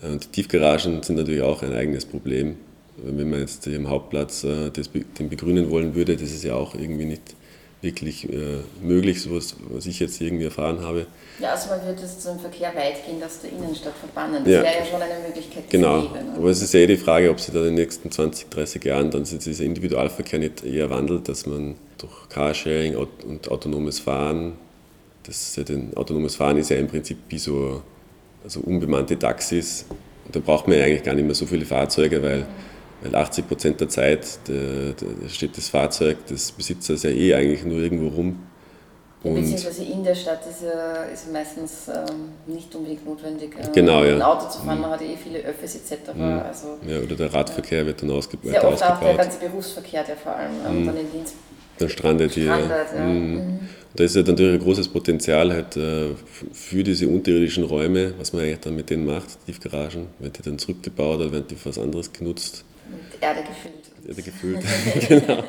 Äh, 0.03 0.09
und 0.09 0.25
die 0.25 0.29
Tiefgaragen 0.29 1.05
sind 1.05 1.17
natürlich 1.17 1.43
auch 1.43 1.63
ein 1.63 1.73
eigenes 1.73 2.05
Problem. 2.05 2.57
Wenn 2.97 3.31
man 3.31 3.41
jetzt 3.41 3.65
hier 3.65 3.77
im 3.77 3.89
Hauptplatz 3.89 4.43
äh, 4.43 4.71
das, 4.73 4.91
den 4.91 5.29
begrünen 5.29 5.71
wollen 5.71 5.95
würde, 5.95 6.17
das 6.17 6.33
ist 6.33 6.43
ja 6.43 6.55
auch 6.55 6.75
irgendwie 6.75 7.05
nicht 7.05 7.37
wirklich 7.83 8.29
äh, 8.31 8.61
möglich, 8.81 9.23
so 9.23 9.37
was, 9.37 9.55
was 9.69 9.87
ich 9.87 10.01
jetzt 10.01 10.21
irgendwie 10.21 10.45
erfahren 10.45 10.81
habe. 10.81 11.07
Ja, 11.39 11.53
also 11.53 11.69
man 11.69 11.85
würde 11.85 12.03
es 12.03 12.19
zum 12.21 12.39
Verkehr 12.39 12.75
weitgehend 12.75 13.23
aus 13.23 13.41
der 13.41 13.53
Innenstadt 13.53 13.95
verbannen. 13.97 14.45
Das 14.45 14.53
ja. 14.53 14.63
wäre 14.63 14.79
ja 14.81 14.87
schon 14.87 15.03
eine 15.03 15.27
Möglichkeit. 15.27 15.69
Genau, 15.69 16.01
Leben, 16.01 16.37
aber 16.37 16.49
es 16.49 16.63
ist 16.63 16.73
ja 16.73 16.81
eh 16.81 16.87
die 16.87 16.97
Frage, 16.97 17.31
ob 17.31 17.39
sich 17.39 17.53
da 17.53 17.61
in 17.61 17.67
den 17.67 17.75
nächsten 17.75 18.11
20, 18.11 18.49
30 18.49 18.85
Jahren 18.85 19.11
dann 19.11 19.25
dieser 19.25 19.65
Individualverkehr 19.65 20.39
nicht 20.39 20.65
eher 20.65 20.89
wandelt, 20.91 21.29
dass 21.29 21.47
man 21.47 21.77
durch 21.99 22.29
Carsharing 22.31 22.97
und 22.97 23.51
autonomes 23.51 24.01
Fahren, 24.01 24.55
das 25.25 25.55
ja 25.57 25.63
den, 25.63 25.97
autonomes 25.97 26.37
Fahren 26.37 26.57
ist 26.57 26.71
ja 26.71 26.77
im 26.77 26.89
Prinzip 26.89 27.19
wie 27.29 27.39
so 27.39 27.83
also 28.43 28.61
unbemannte 28.61 29.19
Taxis 29.19 29.87
und 30.25 30.35
da 30.35 30.41
braucht 30.41 30.69
man 30.69 30.79
ja 30.79 30.85
eigentlich 30.85 31.03
gar 31.03 31.15
nicht 31.15 31.25
mehr 31.25 31.35
so 31.35 31.47
viele 31.47 31.67
Fahrzeuge, 31.67 32.23
weil 32.23 32.41
mhm 32.41 32.76
weil 33.03 33.15
80 33.15 33.49
Prozent 33.49 33.81
der 33.81 33.89
Zeit 33.89 34.39
der, 34.49 34.93
der 34.93 35.29
steht 35.29 35.57
das 35.57 35.69
Fahrzeug 35.69 36.27
des 36.27 36.53
Besitzers 36.53 37.03
ja 37.03 37.11
eh 37.11 37.35
eigentlich 37.35 37.65
nur 37.65 37.79
irgendwo 37.79 38.09
rum. 38.09 38.39
Und 39.23 39.35
Beziehungsweise 39.35 39.83
in 39.83 40.05
der 40.05 40.15
Stadt 40.15 40.41
ist 40.49 40.63
ja 40.63 41.03
ist 41.05 41.33
meistens 41.33 41.89
ähm, 41.89 42.33
nicht 42.47 42.73
unbedingt 42.75 43.05
notwendig, 43.05 43.57
äh, 43.59 43.69
genau, 43.75 44.05
ja. 44.05 44.15
ein 44.15 44.23
Auto 44.23 44.49
zu 44.49 44.59
fahren. 44.59 44.77
Mhm. 44.77 44.83
Man 44.83 44.91
hat 44.93 45.03
eh 45.03 45.17
viele 45.17 45.41
Öffis 45.41 45.75
etc. 45.75 46.15
Mhm. 46.15 46.23
Also, 46.23 46.79
ja, 46.87 47.01
oder 47.01 47.17
der 47.17 47.35
Radverkehr 47.35 47.81
ja. 47.81 47.87
wird 47.87 48.03
dann 48.03 48.11
ausgebaut. 48.11 48.51
Sehr 48.51 48.69
oft 48.69 48.83
auch 48.83 49.01
der 49.01 49.15
ganze 49.15 49.39
Berufsverkehr, 49.39 50.05
der 50.05 50.17
vor 50.17 50.37
allem 50.37 50.53
ähm, 50.67 50.83
mhm. 50.83 50.87
dann 50.87 50.97
in 50.99 51.13
Linz 51.13 51.35
dann 51.79 51.89
strandet 51.89 52.33
hier. 52.33 52.45
Strandet, 52.45 52.87
ja. 52.95 53.05
Mhm. 53.05 53.35
mhm. 53.35 53.59
Da 53.95 54.05
ist 54.05 54.15
ja 54.15 54.23
natürlich 54.23 54.61
ein 54.61 54.65
großes 54.65 54.89
Potenzial 54.89 55.53
halt 55.53 55.77
äh, 55.77 56.09
für 56.53 56.85
diese 56.85 57.09
unterirdischen 57.09 57.65
Räume, 57.65 58.13
was 58.19 58.35
man 58.35 58.43
eigentlich 58.43 58.61
dann 58.61 58.77
mit 58.77 58.91
denen 58.91 59.07
macht, 59.07 59.45
Tiefgaragen. 59.47 60.09
Werden 60.19 60.33
die 60.39 60.43
dann 60.43 60.59
zurückgebaut 60.59 61.21
oder 61.21 61.33
werden 61.33 61.47
die 61.49 61.55
für 61.55 61.71
was 61.71 61.79
anderes 61.79 62.13
genutzt? 62.13 62.65
Mit 62.91 63.23
Erde 63.23 63.43
gefüllt. 63.43 63.91
Erde 64.07 64.23
gefüllt, 64.23 64.65
genau. 65.09 65.45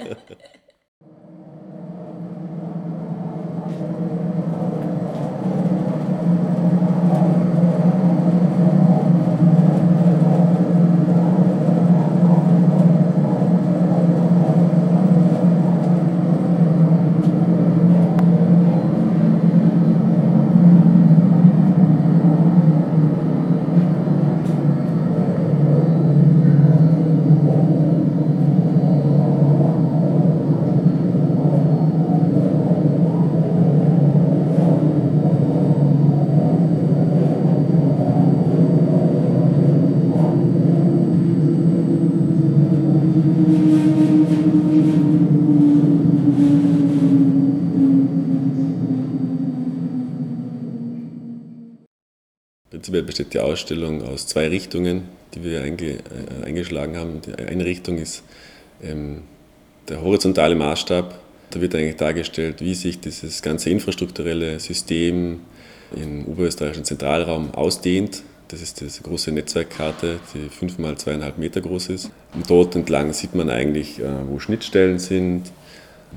Besteht 53.18 53.34
die 53.34 53.40
Ausstellung 53.40 54.04
aus 54.04 54.28
zwei 54.28 54.48
Richtungen, 54.48 55.06
die 55.34 55.44
wir 55.44 55.64
einge, 55.64 55.94
äh, 55.94 56.46
eingeschlagen 56.46 56.98
haben. 56.98 57.20
Die 57.26 57.34
eine 57.34 57.66
Richtung 57.66 57.98
ist 57.98 58.22
ähm, 58.84 59.24
der 59.90 60.04
horizontale 60.04 60.54
Maßstab. 60.54 61.20
Da 61.50 61.60
wird 61.60 61.74
eigentlich 61.74 61.96
dargestellt, 61.96 62.62
wie 62.62 62.76
sich 62.76 63.00
dieses 63.00 63.42
ganze 63.42 63.72
infrastrukturelle 63.72 64.60
System 64.60 65.40
im 65.96 66.28
oberösterreichischen 66.28 66.86
Zentralraum 66.86 67.56
ausdehnt. 67.56 68.22
Das 68.50 68.62
ist 68.62 68.82
diese 68.82 69.02
große 69.02 69.32
Netzwerkkarte, 69.32 70.20
die 70.36 70.50
fünf 70.50 70.78
mal 70.78 70.96
zweieinhalb 70.96 71.40
Meter 71.40 71.62
groß 71.62 71.90
ist. 71.90 72.12
Und 72.36 72.48
dort 72.48 72.76
entlang 72.76 73.14
sieht 73.14 73.34
man 73.34 73.50
eigentlich, 73.50 73.98
äh, 73.98 74.04
wo 74.28 74.38
Schnittstellen 74.38 75.00
sind, 75.00 75.52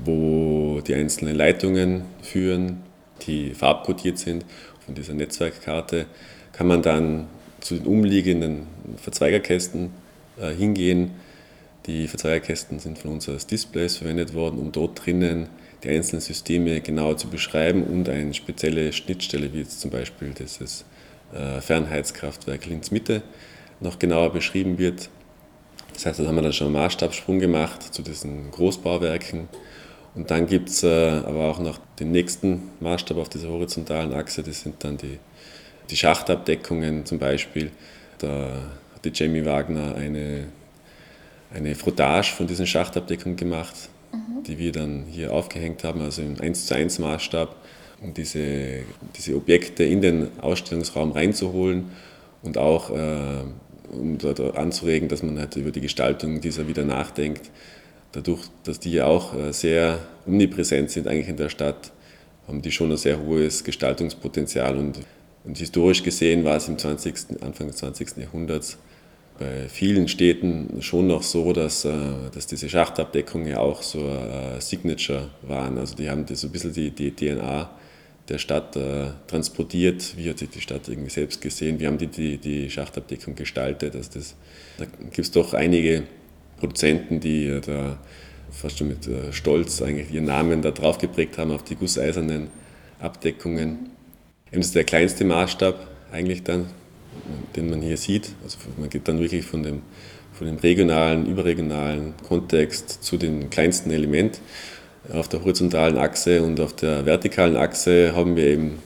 wo 0.05 0.81
die 0.85 0.93
einzelnen 0.93 1.35
Leitungen 1.35 2.03
führen, 2.21 2.90
die 3.27 3.53
farbkodiert 3.53 4.17
sind. 4.17 4.45
Von 4.85 4.95
dieser 4.95 5.13
Netzwerkkarte 5.13 6.05
kann 6.51 6.67
man 6.67 6.81
dann 6.81 7.27
zu 7.59 7.75
den 7.75 7.85
umliegenden 7.85 8.67
Verzweigerkästen 8.97 9.91
äh, 10.39 10.53
hingehen. 10.53 11.11
Die 11.85 12.07
Verzweigerkästen 12.07 12.79
sind 12.79 12.99
von 12.99 13.11
uns 13.11 13.27
als 13.29 13.47
Displays 13.47 13.97
verwendet 13.97 14.33
worden, 14.33 14.59
um 14.59 14.71
dort 14.71 15.05
drinnen 15.05 15.47
die 15.83 15.89
einzelnen 15.89 16.21
Systeme 16.21 16.79
genauer 16.81 17.17
zu 17.17 17.27
beschreiben 17.27 17.83
und 17.83 18.07
eine 18.07 18.33
spezielle 18.33 18.93
Schnittstelle, 18.93 19.51
wie 19.53 19.59
jetzt 19.59 19.81
zum 19.81 19.89
Beispiel 19.89 20.29
dieses 20.29 20.85
äh, 21.33 21.59
Fernheizkraftwerk 21.59 22.65
Linz 22.67 22.91
Mitte, 22.91 23.23
noch 23.79 23.97
genauer 23.97 24.31
beschrieben 24.31 24.77
wird. 24.77 25.09
Das 25.93 26.05
heißt, 26.05 26.19
da 26.19 26.25
haben 26.25 26.35
wir 26.35 26.43
dann 26.43 26.53
schon 26.53 26.67
einen 26.67 26.75
Maßstabssprung 26.75 27.39
gemacht 27.39 27.81
zu 27.93 28.03
diesen 28.03 28.51
Großbauwerken. 28.51 29.49
Und 30.13 30.29
dann 30.29 30.45
gibt 30.45 30.69
es 30.69 30.83
äh, 30.83 30.87
aber 30.87 31.49
auch 31.49 31.59
noch 31.59 31.79
den 32.01 32.11
nächsten 32.11 32.69
Maßstab 32.79 33.17
auf 33.17 33.29
dieser 33.29 33.49
horizontalen 33.49 34.13
Achse, 34.13 34.41
das 34.41 34.61
sind 34.61 34.83
dann 34.83 34.97
die, 34.97 35.19
die 35.89 35.95
Schachtabdeckungen 35.95 37.05
zum 37.05 37.19
Beispiel. 37.19 37.71
Da 38.17 38.49
hat 38.95 39.05
die 39.05 39.11
Jamie 39.13 39.45
Wagner 39.45 39.95
eine, 39.95 40.45
eine 41.53 41.75
Frottage 41.75 42.31
von 42.35 42.47
diesen 42.47 42.65
Schachtabdeckungen 42.65 43.37
gemacht, 43.37 43.75
mhm. 44.11 44.43
die 44.43 44.57
wir 44.57 44.71
dann 44.71 45.05
hier 45.09 45.31
aufgehängt 45.31 45.83
haben, 45.83 46.01
also 46.01 46.23
im 46.23 46.41
1 46.41 46.65
zu 46.65 46.75
1 46.75 46.97
Maßstab, 46.99 47.55
um 48.01 48.15
diese, 48.15 48.79
diese 49.15 49.35
Objekte 49.35 49.83
in 49.83 50.01
den 50.01 50.27
Ausstellungsraum 50.41 51.11
reinzuholen 51.11 51.91
und 52.41 52.57
auch 52.57 52.89
äh, 52.89 53.43
um 53.91 54.17
dort 54.17 54.39
anzuregen, 54.57 55.07
dass 55.07 55.21
man 55.21 55.37
halt 55.37 55.55
über 55.55 55.69
die 55.69 55.81
Gestaltung 55.81 56.41
dieser 56.41 56.67
wieder 56.67 56.83
nachdenkt 56.83 57.51
dadurch, 58.11 58.41
dass 58.63 58.79
die 58.79 58.93
ja 58.93 59.05
auch 59.05 59.35
äh, 59.35 59.53
sehr 59.53 59.99
omnipräsent 60.25 60.91
sind 60.91 61.07
eigentlich 61.07 61.29
in 61.29 61.37
der 61.37 61.49
Stadt, 61.49 61.91
haben 62.47 62.61
die 62.61 62.71
schon 62.71 62.91
ein 62.91 62.97
sehr 62.97 63.19
hohes 63.21 63.63
Gestaltungspotenzial. 63.63 64.77
Und, 64.77 64.99
und 65.43 65.57
historisch 65.57 66.03
gesehen 66.03 66.43
war 66.43 66.57
es 66.57 66.67
im 66.67 66.77
20., 66.77 67.41
Anfang 67.41 67.67
des 67.67 67.77
20. 67.77 68.17
Jahrhunderts 68.17 68.77
bei 69.39 69.67
vielen 69.69 70.07
Städten 70.07 70.81
schon 70.81 71.07
noch 71.07 71.23
so, 71.23 71.53
dass, 71.53 71.85
äh, 71.85 71.91
dass 72.33 72.47
diese 72.47 72.69
Schachtabdeckungen 72.69 73.47
ja 73.47 73.59
auch 73.59 73.81
so 73.81 73.99
ein 73.99 74.57
äh, 74.57 74.61
Signature 74.61 75.29
waren. 75.41 75.77
Also 75.77 75.95
die 75.95 76.09
haben 76.09 76.25
so 76.27 76.47
ein 76.47 76.51
bisschen 76.51 76.73
die, 76.73 76.91
die 76.91 77.11
DNA 77.11 77.69
der 78.29 78.37
Stadt 78.37 78.77
transportiert, 79.27 80.15
wie 80.15 80.29
hat 80.29 80.37
sich 80.37 80.49
die 80.51 80.61
Stadt 80.61 80.87
irgendwie 80.87 81.09
selbst 81.09 81.41
gesehen, 81.41 81.79
wie 81.79 81.87
haben 81.87 81.97
die 81.97 82.07
die, 82.07 82.37
die 82.37 82.69
Schachtabdeckung 82.69 83.35
gestaltet. 83.35 83.93
Also 83.93 84.11
das, 84.13 84.35
da 84.77 84.85
gibt 84.85 85.19
es 85.19 85.31
doch 85.31 85.53
einige 85.53 86.03
Produzenten, 86.61 87.19
die 87.19 87.59
da 87.65 87.97
fast 88.51 88.77
schon 88.77 88.89
mit 88.89 89.07
äh, 89.07 89.33
Stolz 89.33 89.81
eigentlich 89.81 90.11
ihren 90.13 90.25
Namen 90.25 90.61
da 90.61 90.71
drauf 90.71 90.97
geprägt 90.99 91.37
haben 91.37 91.51
auf 91.51 91.63
die 91.63 91.75
gusseisernen 91.75 92.47
Abdeckungen. 92.99 93.89
Das 94.51 94.67
ist 94.67 94.75
der 94.75 94.83
kleinste 94.83 95.25
Maßstab 95.25 95.87
eigentlich 96.11 96.43
dann, 96.43 96.67
den 97.55 97.69
man 97.69 97.81
hier 97.81 97.97
sieht. 97.97 98.33
Also 98.43 98.57
man 98.77 98.89
geht 98.89 99.07
dann 99.07 99.19
wirklich 99.19 99.45
von 99.45 99.63
dem, 99.63 99.81
von 100.33 100.45
dem 100.45 100.57
regionalen, 100.57 101.25
überregionalen 101.25 102.13
Kontext 102.27 103.03
zu 103.03 103.17
dem 103.17 103.49
kleinsten 103.49 103.89
Element. 103.91 104.39
Auf 105.11 105.29
der 105.29 105.43
horizontalen 105.43 105.97
Achse 105.97 106.43
und 106.43 106.59
auf 106.59 106.75
der 106.75 107.05
vertikalen 107.05 107.55
Achse 107.55 108.13
haben 108.15 108.35
wir 108.35 108.45
eben 108.45 108.79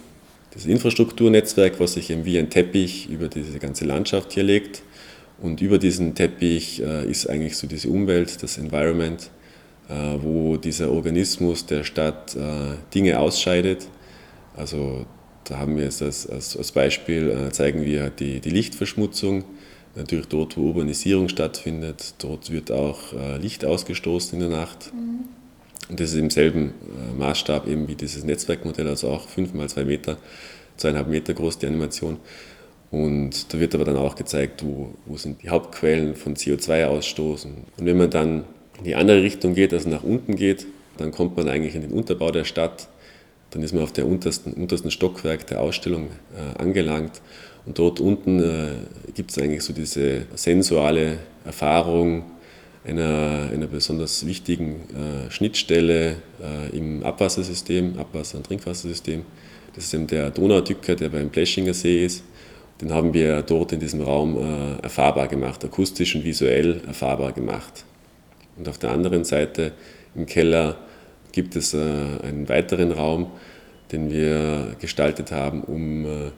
das 0.53 0.65
Infrastrukturnetzwerk, 0.65 1.79
was 1.79 1.93
sich 1.93 2.09
eben 2.09 2.23
wie 2.23 2.39
ein 2.39 2.49
Teppich 2.49 3.09
über 3.09 3.27
diese 3.27 3.59
ganze 3.59 3.83
Landschaft 3.83 4.31
hier 4.31 4.43
legt. 4.43 4.83
Und 5.41 5.61
über 5.61 5.77
diesen 5.77 6.15
Teppich 6.15 6.81
äh, 6.81 7.09
ist 7.09 7.29
eigentlich 7.29 7.57
so 7.57 7.67
diese 7.67 7.89
Umwelt, 7.89 8.41
das 8.41 8.57
Environment, 8.57 9.29
äh, 9.89 9.93
wo 10.21 10.57
dieser 10.57 10.91
Organismus 10.91 11.65
der 11.65 11.83
Stadt 11.83 12.35
äh, 12.35 12.39
Dinge 12.93 13.19
ausscheidet. 13.19 13.87
Also 14.55 15.05
da 15.43 15.59
haben 15.59 15.75
wir 15.75 15.83
jetzt 15.83 16.01
als, 16.01 16.27
als, 16.27 16.57
als 16.57 16.71
Beispiel, 16.71 17.49
zeigen 17.51 17.83
wir 17.85 18.09
die, 18.09 18.39
die 18.39 18.49
Lichtverschmutzung. 18.49 19.43
Natürlich 19.95 20.27
dort, 20.27 20.57
wo 20.57 20.61
Urbanisierung 20.61 21.29
stattfindet, 21.29 22.15
dort 22.17 22.49
wird 22.51 22.71
auch 22.71 23.13
Licht 23.39 23.63
ausgestoßen 23.63 24.41
in 24.41 24.49
der 24.49 24.57
Nacht. 24.57 24.91
Mhm. 24.91 25.25
Und 25.87 25.99
das 25.99 26.13
ist 26.13 26.17
im 26.17 26.31
selben 26.31 26.73
Maßstab 27.15 27.67
eben 27.67 27.87
wie 27.87 27.93
dieses 27.93 28.23
Netzwerkmodell, 28.23 28.87
also 28.87 29.09
auch 29.09 29.29
5 29.29 29.53
mal 29.53 29.69
2 29.69 29.85
Meter, 29.85 30.17
zweieinhalb 30.77 31.09
Meter 31.09 31.35
groß 31.35 31.59
die 31.59 31.67
Animation. 31.67 32.17
Und 32.95 33.53
da 33.53 33.59
wird 33.59 33.75
aber 33.75 33.83
dann 33.83 33.97
auch 33.97 34.15
gezeigt, 34.15 34.63
wo, 34.63 34.93
wo 35.05 35.17
sind 35.17 35.43
die 35.43 35.49
Hauptquellen 35.49 36.15
von 36.15 36.33
CO2-Ausstoß. 36.33 37.45
Und 37.45 37.85
wenn 37.85 37.97
man 37.97 38.09
dann 38.09 38.45
in 38.77 38.85
die 38.85 38.95
andere 38.95 39.21
Richtung 39.21 39.53
geht, 39.53 39.73
also 39.73 39.89
nach 39.89 40.03
unten 40.03 40.37
geht, 40.37 40.65
dann 40.95 41.11
kommt 41.11 41.35
man 41.35 41.49
eigentlich 41.49 41.75
in 41.75 41.81
den 41.81 41.91
Unterbau 41.91 42.31
der 42.31 42.45
Stadt. 42.45 42.87
Dann 43.51 43.63
ist 43.63 43.73
man 43.73 43.83
auf 43.83 43.91
der 43.91 44.07
untersten, 44.07 44.53
untersten 44.53 44.91
Stockwerk 44.91 45.45
der 45.47 45.59
Ausstellung 45.59 46.07
äh, 46.37 46.57
angelangt. 46.57 47.21
Und 47.65 47.79
dort 47.79 47.99
unten 47.99 48.39
äh, 48.39 48.69
gibt 49.13 49.31
es 49.31 49.39
eigentlich 49.39 49.63
so 49.63 49.73
diese 49.73 50.21
sensuale 50.35 51.17
Erfahrung 51.43 52.23
einer, 52.85 53.49
einer 53.51 53.67
besonders 53.67 54.25
wichtigen 54.25 54.83
äh, 54.93 55.29
Schnittstelle 55.31 56.15
äh, 56.41 56.77
im 56.77 57.03
Abwassersystem, 57.03 57.99
Abwasser- 57.99 58.37
und 58.37 58.45
Trinkwassersystem. 58.45 59.23
Das 59.75 59.83
ist 59.83 59.93
eben 59.93 60.07
der 60.07 60.29
Donaudücker, 60.31 60.95
der 60.95 61.09
beim 61.09 61.29
Pleschinger 61.29 61.73
See 61.73 62.05
ist 62.05 62.23
den 62.81 62.93
haben 62.93 63.13
wir 63.13 63.41
dort 63.41 63.71
in 63.71 63.79
diesem 63.79 64.01
Raum 64.01 64.37
äh, 64.37 64.83
erfahrbar 64.83 65.27
gemacht, 65.27 65.63
akustisch 65.63 66.15
und 66.15 66.23
visuell 66.23 66.81
erfahrbar 66.85 67.31
gemacht. 67.31 67.85
Und 68.57 68.67
auf 68.67 68.77
der 68.77 68.91
anderen 68.91 69.23
Seite 69.23 69.71
im 70.13 70.25
Keller 70.25 70.77
gibt 71.31 71.55
es 71.55 71.73
äh, 71.73 71.77
einen 71.77 72.47
weiteren 72.49 72.91
Raum, 72.91 73.27
den 73.91 74.11
wir 74.11 74.75
gestaltet 74.79 75.31
haben, 75.31 75.61
um, 75.61 76.05
äh, 76.05 76.31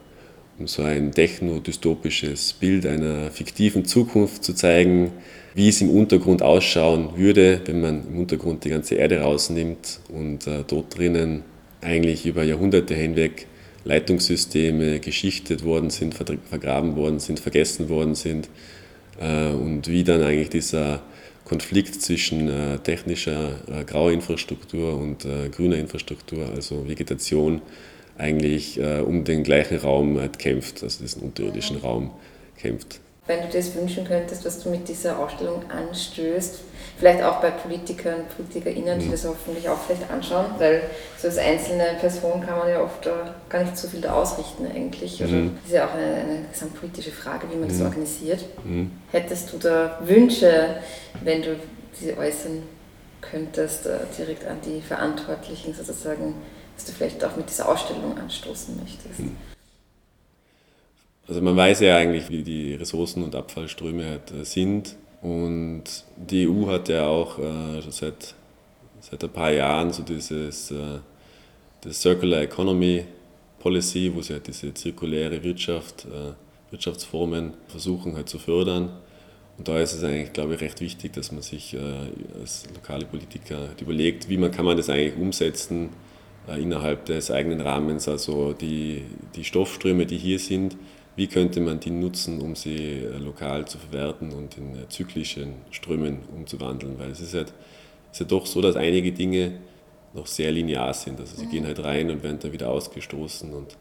um 0.59 0.67
so 0.67 0.83
ein 0.83 1.11
techno-dystopisches 1.11 2.53
Bild 2.53 2.85
einer 2.85 3.31
fiktiven 3.31 3.85
Zukunft 3.85 4.43
zu 4.43 4.53
zeigen, 4.53 5.11
wie 5.55 5.69
es 5.69 5.81
im 5.81 5.89
Untergrund 5.89 6.43
ausschauen 6.43 7.17
würde, 7.17 7.61
wenn 7.65 7.81
man 7.81 8.07
im 8.07 8.19
Untergrund 8.19 8.63
die 8.63 8.69
ganze 8.69 8.95
Erde 8.95 9.21
rausnimmt 9.21 10.01
und 10.09 10.45
äh, 10.45 10.63
dort 10.67 10.97
drinnen 10.97 11.43
eigentlich 11.81 12.25
über 12.25 12.43
Jahrhunderte 12.43 12.93
hinweg 12.93 13.47
Leitungssysteme 13.87 14.99
geschichtet 14.99 15.63
worden 15.63 15.89
sind, 15.89 16.13
vergraben 16.13 16.95
worden 16.95 17.19
sind, 17.19 17.39
vergessen 17.39 17.87
worden 17.87 18.15
sind 18.15 18.49
äh, 19.19 19.51
und 19.51 19.87
wie 19.87 20.03
dann 20.03 20.21
eigentlich 20.21 20.49
dieser 20.49 21.01
Konflikt 21.45 22.01
zwischen 22.01 22.49
äh, 22.49 22.79
technischer 22.79 23.59
äh, 23.71 23.85
grauer 23.85 24.11
Infrastruktur 24.11 24.97
und 24.97 25.25
grüner 25.51 25.77
Infrastruktur, 25.77 26.49
also 26.53 26.87
Vegetation, 26.87 27.61
eigentlich 28.17 28.79
um 28.79 29.25
den 29.25 29.43
gleichen 29.43 29.77
Raum 29.77 30.19
kämpft, 30.39 30.81
also 30.81 31.03
diesen 31.03 31.21
unterirdischen 31.21 31.77
Raum 31.77 32.09
kämpft 32.57 32.99
wenn 33.27 33.41
du 33.41 33.47
dir 33.47 33.59
das 33.59 33.75
wünschen 33.75 34.05
könntest, 34.07 34.45
was 34.45 34.63
du 34.63 34.69
mit 34.69 34.87
dieser 34.87 35.19
Ausstellung 35.19 35.63
anstößt, 35.69 36.59
vielleicht 36.97 37.23
auch 37.23 37.41
bei 37.41 37.51
Politikern, 37.51 38.21
PolitikerInnen, 38.35 38.99
die 38.99 39.05
mhm. 39.05 39.11
das 39.11 39.25
hoffentlich 39.25 39.67
auch 39.69 39.77
vielleicht 39.79 40.09
anschauen, 40.09 40.45
weil 40.57 40.81
so 41.17 41.27
als 41.27 41.37
einzelne 41.37 41.97
Person 41.99 42.41
kann 42.41 42.57
man 42.57 42.69
ja 42.69 42.81
oft 42.81 43.07
gar 43.49 43.63
nicht 43.63 43.77
so 43.77 43.87
viel 43.87 44.01
da 44.01 44.13
ausrichten 44.13 44.65
eigentlich. 44.65 45.21
Oder 45.21 45.31
mhm. 45.31 45.57
das 45.57 45.65
ist 45.65 45.75
ja 45.75 45.85
auch 45.85 45.93
eine, 45.93 46.15
eine 46.15 46.45
gesamtpolitische 46.51 47.11
Frage, 47.11 47.47
wie 47.51 47.57
man 47.57 47.67
das 47.67 47.77
mhm. 47.77 47.85
organisiert. 47.85 48.45
Mhm. 48.63 48.91
Hättest 49.11 49.53
du 49.53 49.57
da 49.57 49.99
Wünsche, 50.01 50.77
wenn 51.23 51.41
du 51.41 51.55
diese 51.99 52.17
äußern 52.17 52.63
könntest, 53.21 53.85
äh, 53.85 53.99
direkt 54.17 54.47
an 54.47 54.57
die 54.65 54.81
Verantwortlichen 54.81 55.73
sozusagen, 55.73 56.35
was 56.75 56.85
du 56.85 56.91
vielleicht 56.93 57.23
auch 57.23 57.35
mit 57.35 57.49
dieser 57.49 57.67
Ausstellung 57.67 58.17
anstoßen 58.17 58.79
möchtest? 58.81 59.19
Also 61.27 61.41
man 61.41 61.55
weiß 61.57 61.81
ja 61.81 61.97
eigentlich, 61.97 62.29
wie 62.29 62.43
die 62.43 62.75
Ressourcen- 62.75 63.23
und 63.23 63.35
Abfallströme 63.35 64.05
halt 64.05 64.31
äh, 64.31 64.45
sind. 64.45 64.95
Und 65.21 65.83
die 66.15 66.47
EU 66.47 66.67
hat 66.67 66.89
ja 66.89 67.07
auch 67.07 67.37
äh, 67.39 67.81
schon 67.81 67.91
seit, 67.91 68.35
seit 69.01 69.23
ein 69.23 69.29
paar 69.29 69.51
Jahren 69.51 69.91
so 69.91 70.03
dieses 70.03 70.71
äh, 70.71 70.99
das 71.81 72.01
Circular 72.01 72.41
Economy 72.41 73.05
Policy, 73.59 74.11
wo 74.13 74.21
sie 74.21 74.33
halt 74.33 74.47
diese 74.47 74.73
zirkuläre 74.73 75.43
Wirtschaft, 75.43 76.05
äh, 76.05 76.33
Wirtschaftsformen 76.71 77.53
versuchen 77.67 78.15
halt 78.15 78.29
zu 78.29 78.39
fördern. 78.39 78.89
Und 79.57 79.67
da 79.67 79.79
ist 79.79 79.93
es 79.93 80.03
eigentlich, 80.03 80.33
glaube 80.33 80.55
ich, 80.55 80.61
recht 80.61 80.79
wichtig, 80.81 81.13
dass 81.13 81.31
man 81.31 81.41
sich 81.41 81.73
äh, 81.73 81.79
als 82.39 82.65
lokale 82.73 83.05
Politiker 83.05 83.57
halt 83.67 83.81
überlegt, 83.81 84.29
wie 84.29 84.37
man 84.37 84.51
kann 84.51 84.65
man 84.65 84.77
das 84.77 84.89
eigentlich 84.89 85.17
umsetzen 85.17 85.89
äh, 86.47 86.61
innerhalb 86.61 87.05
des 87.05 87.31
eigenen 87.31 87.61
Rahmens. 87.61 88.07
Also 88.07 88.53
die, 88.53 89.03
die 89.35 89.43
Stoffströme, 89.43 90.05
die 90.05 90.17
hier 90.17 90.39
sind, 90.39 90.77
wie 91.17 91.27
könnte 91.27 91.59
man 91.59 91.79
die 91.79 91.89
nutzen, 91.89 92.39
um 92.39 92.55
sie 92.55 92.75
äh, 92.75 93.17
lokal 93.17 93.67
zu 93.67 93.79
verwerten 93.79 94.31
und 94.31 94.55
in 94.57 94.75
äh, 94.75 94.87
zyklischen 94.87 95.55
Strömen 95.71 96.19
umzuwandeln. 96.33 96.97
Weil 96.99 97.09
es 97.09 97.19
ist 97.19 97.33
halt, 97.33 97.53
ist 98.11 98.19
ja 98.19 98.25
doch 98.25 98.45
so, 98.45 98.61
dass 98.61 98.75
einige 98.75 99.11
Dinge 99.11 99.53
noch 100.13 100.27
sehr 100.27 100.51
linear 100.51 100.93
sind. 100.93 101.19
Also 101.19 101.35
sie 101.35 101.47
mhm. 101.47 101.49
gehen 101.49 101.65
halt 101.65 101.83
rein 101.83 102.11
und 102.11 102.21
werden 102.21 102.37
dann 102.39 102.53
wieder 102.53 102.69
ausgestoßen. 102.69 103.51
Und, 103.51 103.75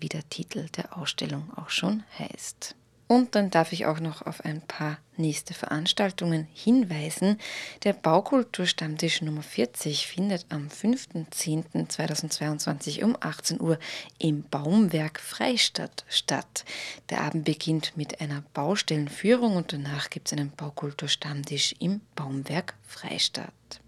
wie 0.00 0.08
der 0.08 0.28
Titel 0.28 0.68
der 0.76 0.96
Ausstellung 0.96 1.50
auch 1.56 1.70
schon 1.70 2.04
heißt. 2.18 2.74
Und 3.10 3.34
dann 3.34 3.50
darf 3.50 3.72
ich 3.72 3.86
auch 3.86 3.98
noch 3.98 4.24
auf 4.24 4.44
ein 4.44 4.60
paar 4.60 4.98
nächste 5.16 5.52
Veranstaltungen 5.52 6.46
hinweisen. 6.54 7.40
Der 7.82 7.92
Baukulturstammtisch 7.92 9.22
Nummer 9.22 9.42
40 9.42 10.06
findet 10.06 10.46
am 10.48 10.68
5.10.2022 10.68 13.02
um 13.02 13.16
18 13.18 13.60
Uhr 13.60 13.80
im 14.20 14.44
Baumwerk 14.44 15.18
Freistadt 15.18 16.04
statt. 16.08 16.64
Der 17.08 17.22
Abend 17.22 17.46
beginnt 17.46 17.96
mit 17.96 18.20
einer 18.20 18.44
Baustellenführung 18.54 19.56
und 19.56 19.72
danach 19.72 20.08
gibt 20.10 20.28
es 20.28 20.38
einen 20.38 20.52
Baukulturstammtisch 20.52 21.74
im 21.80 22.02
Baumwerk 22.14 22.74
Freistadt. 22.86 23.80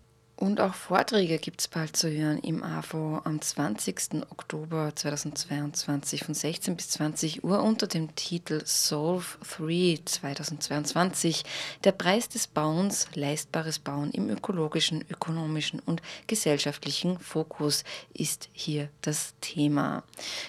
Und 0.42 0.60
auch 0.60 0.74
Vorträge 0.74 1.38
gibt 1.38 1.60
es 1.60 1.68
bald 1.68 1.96
zu 1.96 2.10
hören 2.10 2.38
im 2.38 2.64
AFO 2.64 3.20
am 3.22 3.40
20. 3.40 4.24
Oktober 4.28 4.90
2022 4.92 6.24
von 6.24 6.34
16 6.34 6.74
bis 6.74 6.88
20 6.90 7.44
Uhr 7.44 7.62
unter 7.62 7.86
dem 7.86 8.16
Titel 8.16 8.60
Solve 8.64 9.24
3 9.56 10.00
2022. 10.04 11.44
Der 11.84 11.92
Preis 11.92 12.28
des 12.28 12.48
Bauens, 12.48 13.06
leistbares 13.14 13.78
Bauen 13.78 14.10
im 14.10 14.30
ökologischen, 14.30 15.04
ökonomischen 15.08 15.78
und 15.78 16.02
gesellschaftlichen 16.26 17.20
Fokus 17.20 17.84
ist 18.12 18.48
hier 18.52 18.88
das 19.02 19.34
Thema. 19.40 20.02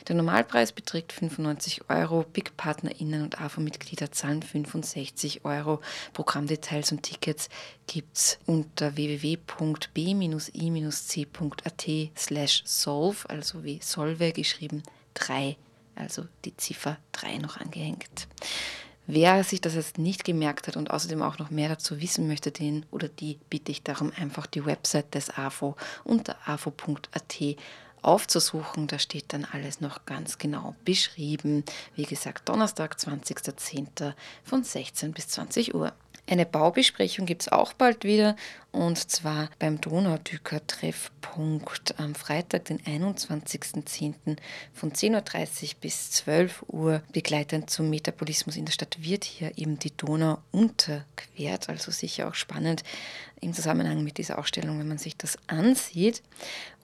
Der 0.07 0.15
Normalpreis 0.15 0.71
beträgt 0.71 1.13
95 1.13 1.87
Euro, 1.91 2.25
Big 2.33 2.57
PartnerInnen 2.57 3.21
und 3.21 3.39
AFO-Mitglieder 3.39 4.11
zahlen 4.11 4.41
65 4.41 5.45
Euro. 5.45 5.81
Programmdetails 6.13 6.91
und 6.91 7.03
Tickets 7.03 7.47
gibt 7.87 8.17
es 8.17 8.39
unter 8.45 8.95
www.b-i-c.at 8.95 9.41
slash 12.17 12.63
solve, 12.65 13.29
also 13.29 13.63
wie 13.63 13.79
Solve 13.81 14.31
geschrieben, 14.31 14.83
3, 15.15 15.57
also 15.95 16.25
die 16.45 16.55
Ziffer 16.57 16.97
3 17.13 17.37
noch 17.37 17.57
angehängt. 17.57 18.27
Wer 19.05 19.43
sich 19.43 19.59
das 19.59 19.75
jetzt 19.75 19.97
nicht 19.97 20.23
gemerkt 20.23 20.67
hat 20.67 20.77
und 20.77 20.89
außerdem 20.89 21.21
auch 21.21 21.37
noch 21.37 21.49
mehr 21.49 21.67
dazu 21.67 21.99
wissen 21.99 22.25
möchte, 22.27 22.51
den 22.51 22.85
oder 22.89 23.09
die 23.09 23.37
bitte 23.49 23.71
ich 23.71 23.83
darum, 23.83 24.13
einfach 24.15 24.45
die 24.45 24.65
Website 24.65 25.13
des 25.13 25.29
AFO 25.29 25.75
unter 26.05 26.37
afo.at 26.45 27.57
aufzusuchen. 28.01 28.87
Da 28.87 28.99
steht 28.99 29.33
dann 29.33 29.45
alles 29.45 29.81
noch 29.81 30.05
ganz 30.05 30.37
genau 30.37 30.75
beschrieben. 30.85 31.65
Wie 31.95 32.05
gesagt, 32.05 32.47
Donnerstag, 32.47 32.95
20.10. 32.95 34.13
von 34.43 34.63
16 34.63 35.11
bis 35.11 35.27
20 35.29 35.75
Uhr. 35.75 35.93
Eine 36.25 36.45
Baubesprechung 36.45 37.25
gibt 37.25 37.41
es 37.41 37.49
auch 37.49 37.73
bald 37.73 38.05
wieder 38.05 38.37
und 38.71 39.11
zwar 39.11 39.49
beim 39.59 39.81
Donaudüker-Treffpunkt 39.81 41.99
am 41.99 42.15
Freitag, 42.15 42.63
den 42.65 42.79
21.10. 42.79 44.37
von 44.73 44.93
10.30 44.93 45.63
Uhr 45.63 45.69
bis 45.81 46.11
12 46.11 46.63
Uhr. 46.69 47.01
Begleitend 47.11 47.69
zum 47.69 47.89
Metabolismus 47.89 48.55
in 48.55 48.63
der 48.63 48.71
Stadt 48.71 48.95
wird 49.01 49.25
hier 49.25 49.51
eben 49.57 49.79
die 49.79 49.91
Donau 49.95 50.37
unterquert, 50.51 51.67
also 51.67 51.91
sicher 51.91 52.29
auch 52.29 52.35
spannend 52.35 52.83
im 53.41 53.53
Zusammenhang 53.53 54.01
mit 54.03 54.17
dieser 54.17 54.39
Ausstellung, 54.39 54.79
wenn 54.79 54.87
man 54.87 54.97
sich 54.97 55.17
das 55.17 55.37
ansieht. 55.47 56.23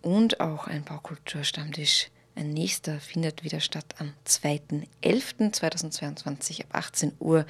Und 0.02 0.42
auch 0.42 0.68
ein 0.68 0.84
Baukulturstammtisch 0.84 2.10
ein 2.40 2.50
nächster 2.52 3.02
findet 3.02 3.44
wieder 3.44 3.60
statt 3.60 3.96
am 4.00 4.14
2.11.2022 4.26 6.62
ab 6.62 6.68
18 6.72 7.12
Uhr. 7.20 7.46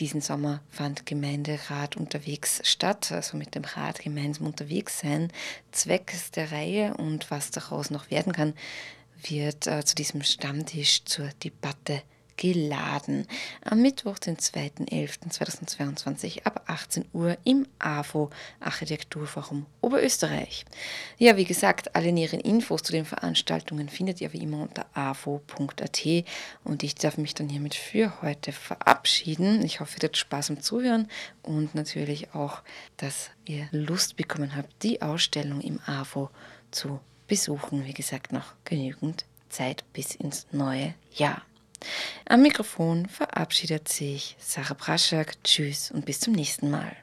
Diesen 0.00 0.20
Sommer 0.20 0.60
fand 0.70 1.06
Gemeinderat 1.06 1.96
unterwegs 1.96 2.60
statt, 2.64 3.12
also 3.12 3.36
mit 3.36 3.54
dem 3.54 3.62
Rat 3.64 4.00
gemeinsam 4.00 4.46
unterwegs 4.46 4.98
sein. 4.98 5.30
Zwecks 5.70 6.32
der 6.32 6.50
Reihe 6.50 6.94
und 6.94 7.30
was 7.30 7.52
daraus 7.52 7.90
noch 7.90 8.10
werden 8.10 8.32
kann, 8.32 8.54
wird 9.22 9.68
äh, 9.68 9.84
zu 9.84 9.94
diesem 9.94 10.22
Stammtisch 10.22 11.04
zur 11.04 11.28
Debatte 11.44 12.02
geladen. 12.36 13.26
Am 13.64 13.80
Mittwoch, 13.80 14.18
den 14.18 14.36
2.11.2022 14.36 16.44
ab 16.44 16.64
18 16.66 17.06
Uhr 17.12 17.36
im 17.44 17.66
AFO 17.78 18.30
Architekturforum 18.60 19.66
Oberösterreich. 19.80 20.64
Ja, 21.18 21.36
wie 21.36 21.44
gesagt, 21.44 21.94
alle 21.94 22.12
näheren 22.12 22.40
Infos 22.40 22.82
zu 22.82 22.92
den 22.92 23.04
Veranstaltungen 23.04 23.88
findet 23.88 24.20
ihr 24.20 24.32
wie 24.32 24.42
immer 24.42 24.62
unter 24.62 24.86
afo.at 24.94 26.06
und 26.64 26.82
ich 26.82 26.94
darf 26.94 27.18
mich 27.18 27.34
dann 27.34 27.48
hiermit 27.48 27.74
für 27.74 28.22
heute 28.22 28.52
verabschieden. 28.52 29.64
Ich 29.64 29.80
hoffe, 29.80 29.92
ihr 29.92 29.96
hattet 29.96 30.16
Spaß 30.16 30.50
am 30.50 30.60
Zuhören 30.60 31.08
und 31.42 31.74
natürlich 31.74 32.34
auch, 32.34 32.62
dass 32.96 33.30
ihr 33.46 33.68
Lust 33.70 34.16
bekommen 34.16 34.56
habt, 34.56 34.82
die 34.82 35.02
Ausstellung 35.02 35.60
im 35.60 35.80
AFO 35.86 36.30
zu 36.70 37.00
besuchen. 37.26 37.84
Wie 37.84 37.94
gesagt, 37.94 38.32
noch 38.32 38.54
genügend 38.64 39.24
Zeit 39.48 39.84
bis 39.92 40.14
ins 40.14 40.46
neue 40.52 40.94
Jahr. 41.14 41.42
Am 42.26 42.42
Mikrofon 42.42 43.06
verabschiedet 43.06 43.88
sich 43.88 44.36
Sarah 44.38 44.74
Braschak. 44.74 45.42
Tschüss 45.44 45.90
und 45.90 46.06
bis 46.06 46.20
zum 46.20 46.32
nächsten 46.32 46.70
Mal. 46.70 46.96